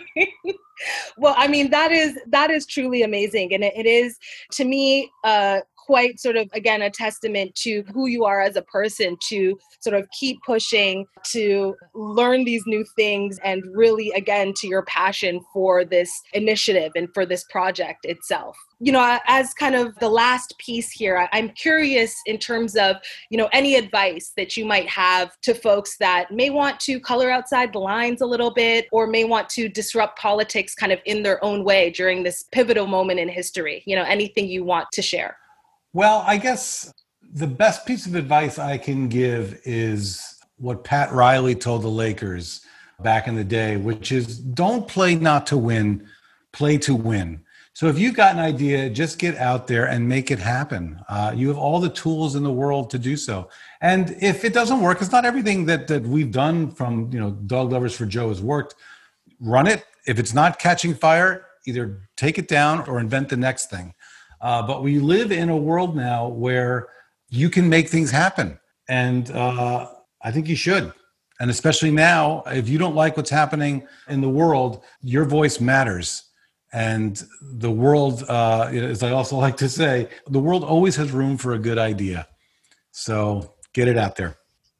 well, 1.18 1.36
I 1.38 1.48
mean 1.48 1.70
that 1.72 1.92
is 1.92 2.18
that 2.28 2.52
is 2.52 2.66
truly 2.66 3.04
amazing, 3.04 3.54
and 3.54 3.64
it, 3.64 3.74
it 3.76 3.86
is 3.86 4.18
to 4.52 4.64
me 4.64 5.12
uh, 5.26 5.60
quite 5.86 6.18
sort 6.20 6.38
of 6.38 6.50
again 6.54 6.82
a 6.82 6.90
testament 6.90 7.54
to 7.56 7.84
who 7.94 8.08
you 8.08 8.24
are 8.24 8.42
as 8.42 8.56
a 8.56 8.62
person 8.62 9.18
to 9.30 9.58
sort 9.82 9.96
of 9.96 10.08
keep 10.18 10.42
pushing 10.46 11.06
to 11.24 11.76
learn 11.94 12.46
these 12.46 12.64
new 12.66 12.86
things 12.96 13.38
and 13.44 13.62
really 13.74 14.10
again 14.16 14.54
to 14.56 14.68
your 14.68 14.84
passion 14.84 15.42
for 15.52 15.84
this 15.84 16.22
initiative 16.34 16.92
and 16.96 17.10
for 17.14 17.26
this 17.26 17.44
project 17.52 18.06
itself. 18.06 18.58
You 18.80 18.92
know 18.92 19.20
as 19.28 19.54
kind 19.54 19.76
of 19.76 19.96
the 20.00 20.10
last 20.10 20.56
piece 20.58 20.92
here 20.92 21.30
i'm 21.32 21.50
curious 21.50 22.14
in 22.26 22.38
terms 22.38 22.76
of 22.76 22.98
you 23.30 23.38
know 23.38 23.50
any 23.54 23.76
advice 23.76 24.34
that 24.36 24.58
you 24.58 24.66
might 24.66 24.90
have 24.90 25.40
to 25.42 25.54
folks 25.54 25.98
that 26.00 26.32
may 26.32 26.50
want 26.50 26.82
to 26.82 27.00
color 27.00 27.30
outside 27.32 27.72
the 27.72 27.80
lines 27.80 28.20
a 28.20 28.26
little 28.26 28.54
bit 28.54 28.88
or 28.92 29.08
may 29.08 29.24
want 29.24 29.48
to 29.50 29.70
disrupt 29.70 30.20
politics 30.20 30.76
kind 30.76 30.92
of 30.92 31.00
in 31.06 31.24
their 31.24 31.42
own 31.44 31.64
way 31.64 31.92
during 31.92 32.24
this 32.24 32.44
pivotal 32.52 32.86
moment 32.86 33.22
in 33.22 33.30
history. 33.30 33.84
You 33.86 33.96
know 33.96 34.04
anything 34.04 34.48
you 34.48 34.66
want 34.66 34.88
to 34.92 35.02
share 35.02 35.38
well, 35.94 36.24
I 36.26 36.38
guess 36.38 36.92
the 37.34 37.48
best 37.48 37.86
piece 37.86 38.06
of 38.06 38.16
advice 38.16 38.60
I 38.60 38.78
can 38.78 39.08
give 39.08 39.62
is 39.64 40.40
what 40.58 40.84
Pat 40.84 41.12
Riley 41.12 41.56
told 41.56 41.84
the 41.84 41.90
Lakers 41.90 42.62
back 43.02 43.28
in 43.28 43.36
the 43.36 43.44
day, 43.44 43.78
which 43.78 44.12
is 44.12 44.38
don't 44.40 44.88
play 44.88 45.16
not 45.16 45.48
to 45.48 45.58
win, 45.58 46.08
play 46.52 46.78
to 46.80 46.96
win. 46.96 47.42
So 47.76 47.88
if 47.88 47.98
you've 47.98 48.16
got 48.16 48.34
an 48.34 48.40
idea, 48.40 48.88
just 48.90 49.18
get 49.18 49.36
out 49.38 49.66
there 49.66 49.88
and 49.88 50.08
make 50.08 50.30
it 50.30 50.38
happen. 50.38 51.00
Uh, 51.10 51.34
you 51.36 51.48
have 51.48 51.58
all 51.58 51.80
the 51.80 51.90
tools 51.90 52.36
in 52.36 52.44
the 52.44 52.52
world 52.52 52.92
to 52.92 53.00
do 53.00 53.18
so. 53.18 53.50
And 53.82 54.16
if 54.22 54.46
it 54.46 54.54
doesn't 54.54 54.80
work, 54.80 55.02
it's 55.02 55.12
not 55.12 55.26
everything 55.26 55.66
that 55.66 55.88
that 55.88 56.04
we've 56.04 56.32
done 56.32 56.70
from 56.70 57.12
you 57.12 57.20
know 57.20 57.32
Dog 57.32 57.72
Lovers 57.72 57.96
for 57.96 58.06
Joe 58.06 58.30
has 58.30 58.42
worked. 58.42 58.76
Run 59.40 59.66
it. 59.66 59.86
If 60.06 60.20
it's 60.20 60.34
not 60.34 60.60
catching 60.60 60.94
fire, 60.94 61.46
either 61.66 62.08
take 62.16 62.38
it 62.38 62.48
down 62.48 62.88
or 62.88 63.00
invent 63.00 63.30
the 63.30 63.38
next 63.38 63.72
thing. 63.72 63.96
Uh, 64.44 64.62
but 64.62 64.84
we 64.84 65.00
live 65.00 65.32
in 65.32 65.50
a 65.50 65.56
world 65.56 65.96
now 65.96 66.28
where 66.28 66.90
you 67.30 67.50
can 67.50 67.70
make 67.70 67.88
things 67.88 68.12
happen. 68.12 68.60
And 68.90 69.32
uh, 69.32 69.90
I 70.22 70.32
think 70.32 70.50
you 70.50 70.58
should. 70.58 70.92
And 71.40 71.50
especially 71.50 71.92
now, 71.92 72.44
if 72.48 72.68
you 72.68 72.78
don't 72.78 72.94
like 72.94 73.16
what's 73.16 73.30
happening 73.30 73.88
in 74.10 74.20
the 74.20 74.30
world, 74.30 74.84
your 75.02 75.24
voice 75.24 75.62
matters. 75.62 76.26
And 76.74 77.24
the 77.42 77.72
world, 77.72 78.26
uh, 78.28 78.70
as 78.72 79.02
I 79.02 79.12
also 79.12 79.38
like 79.46 79.56
to 79.58 79.70
say, 79.70 80.10
the 80.28 80.40
world 80.40 80.66
always 80.66 80.98
has 80.98 81.12
room 81.12 81.38
for 81.38 81.54
a 81.54 81.60
good 81.60 81.78
idea. 81.78 82.28
So 82.92 83.54
get 83.74 83.88
it 83.88 83.98
out 83.98 84.18
there. 84.18 84.36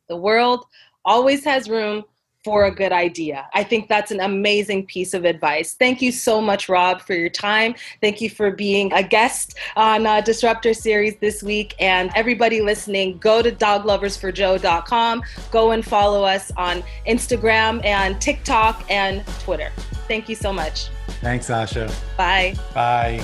The 0.10 0.18
world 0.18 0.66
always 1.06 1.46
has 1.46 1.70
room 1.70 2.04
for 2.44 2.66
a 2.66 2.72
good 2.72 2.92
idea. 2.92 3.48
I 3.54 3.64
think 3.64 3.88
that's 3.88 4.12
an 4.12 4.20
amazing 4.20 4.86
piece 4.86 5.14
of 5.14 5.26
advice. 5.26 5.76
Thank 5.76 6.02
you 6.02 6.12
so 6.12 6.42
much, 6.42 6.68
Rob, 6.68 7.02
for 7.02 7.14
your 7.14 7.30
time. 7.30 7.76
Thank 8.02 8.20
you 8.22 8.30
for 8.30 8.52
being 8.52 8.92
a 8.94 9.02
guest 9.02 9.58
on 9.76 10.06
uh, 10.06 10.22
Disruptor 10.22 10.74
Series 10.74 11.16
this 11.18 11.42
week. 11.42 11.76
And 11.80 12.12
everybody 12.16 12.62
listening, 12.62 13.18
go 13.20 13.42
to 13.42 13.52
dogloversforjoe.com. 13.52 15.24
Go 15.52 15.72
and 15.72 15.86
follow 15.86 16.24
us 16.24 16.52
on 16.58 16.84
Instagram 17.08 17.84
and 17.86 18.20
TikTok 18.20 18.86
and 18.90 19.26
Twitter. 19.40 19.72
Thank 20.08 20.28
you 20.28 20.36
so 20.36 20.52
much. 20.52 20.90
Thanks, 21.22 21.50
Asha. 21.50 21.94
Bye. 22.18 22.56
Bye. 22.74 23.24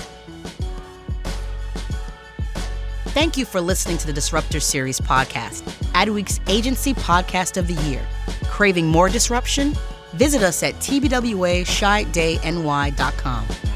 Thank 3.10 3.36
you 3.36 3.44
for 3.44 3.60
listening 3.60 3.98
to 3.98 4.08
the 4.08 4.14
Disruptor 4.14 4.62
Series 4.62 5.00
podcast, 5.02 5.64
Adweek's 5.94 6.40
agency 6.48 6.94
podcast 6.94 7.58
of 7.58 7.68
the 7.68 7.74
year. 7.90 8.02
Craving 8.60 8.90
more 8.90 9.08
disruption? 9.08 9.74
Visit 10.16 10.44
us 10.44 10.64
at 10.64 10.74
tbwachiatdayny.com. 10.82 13.69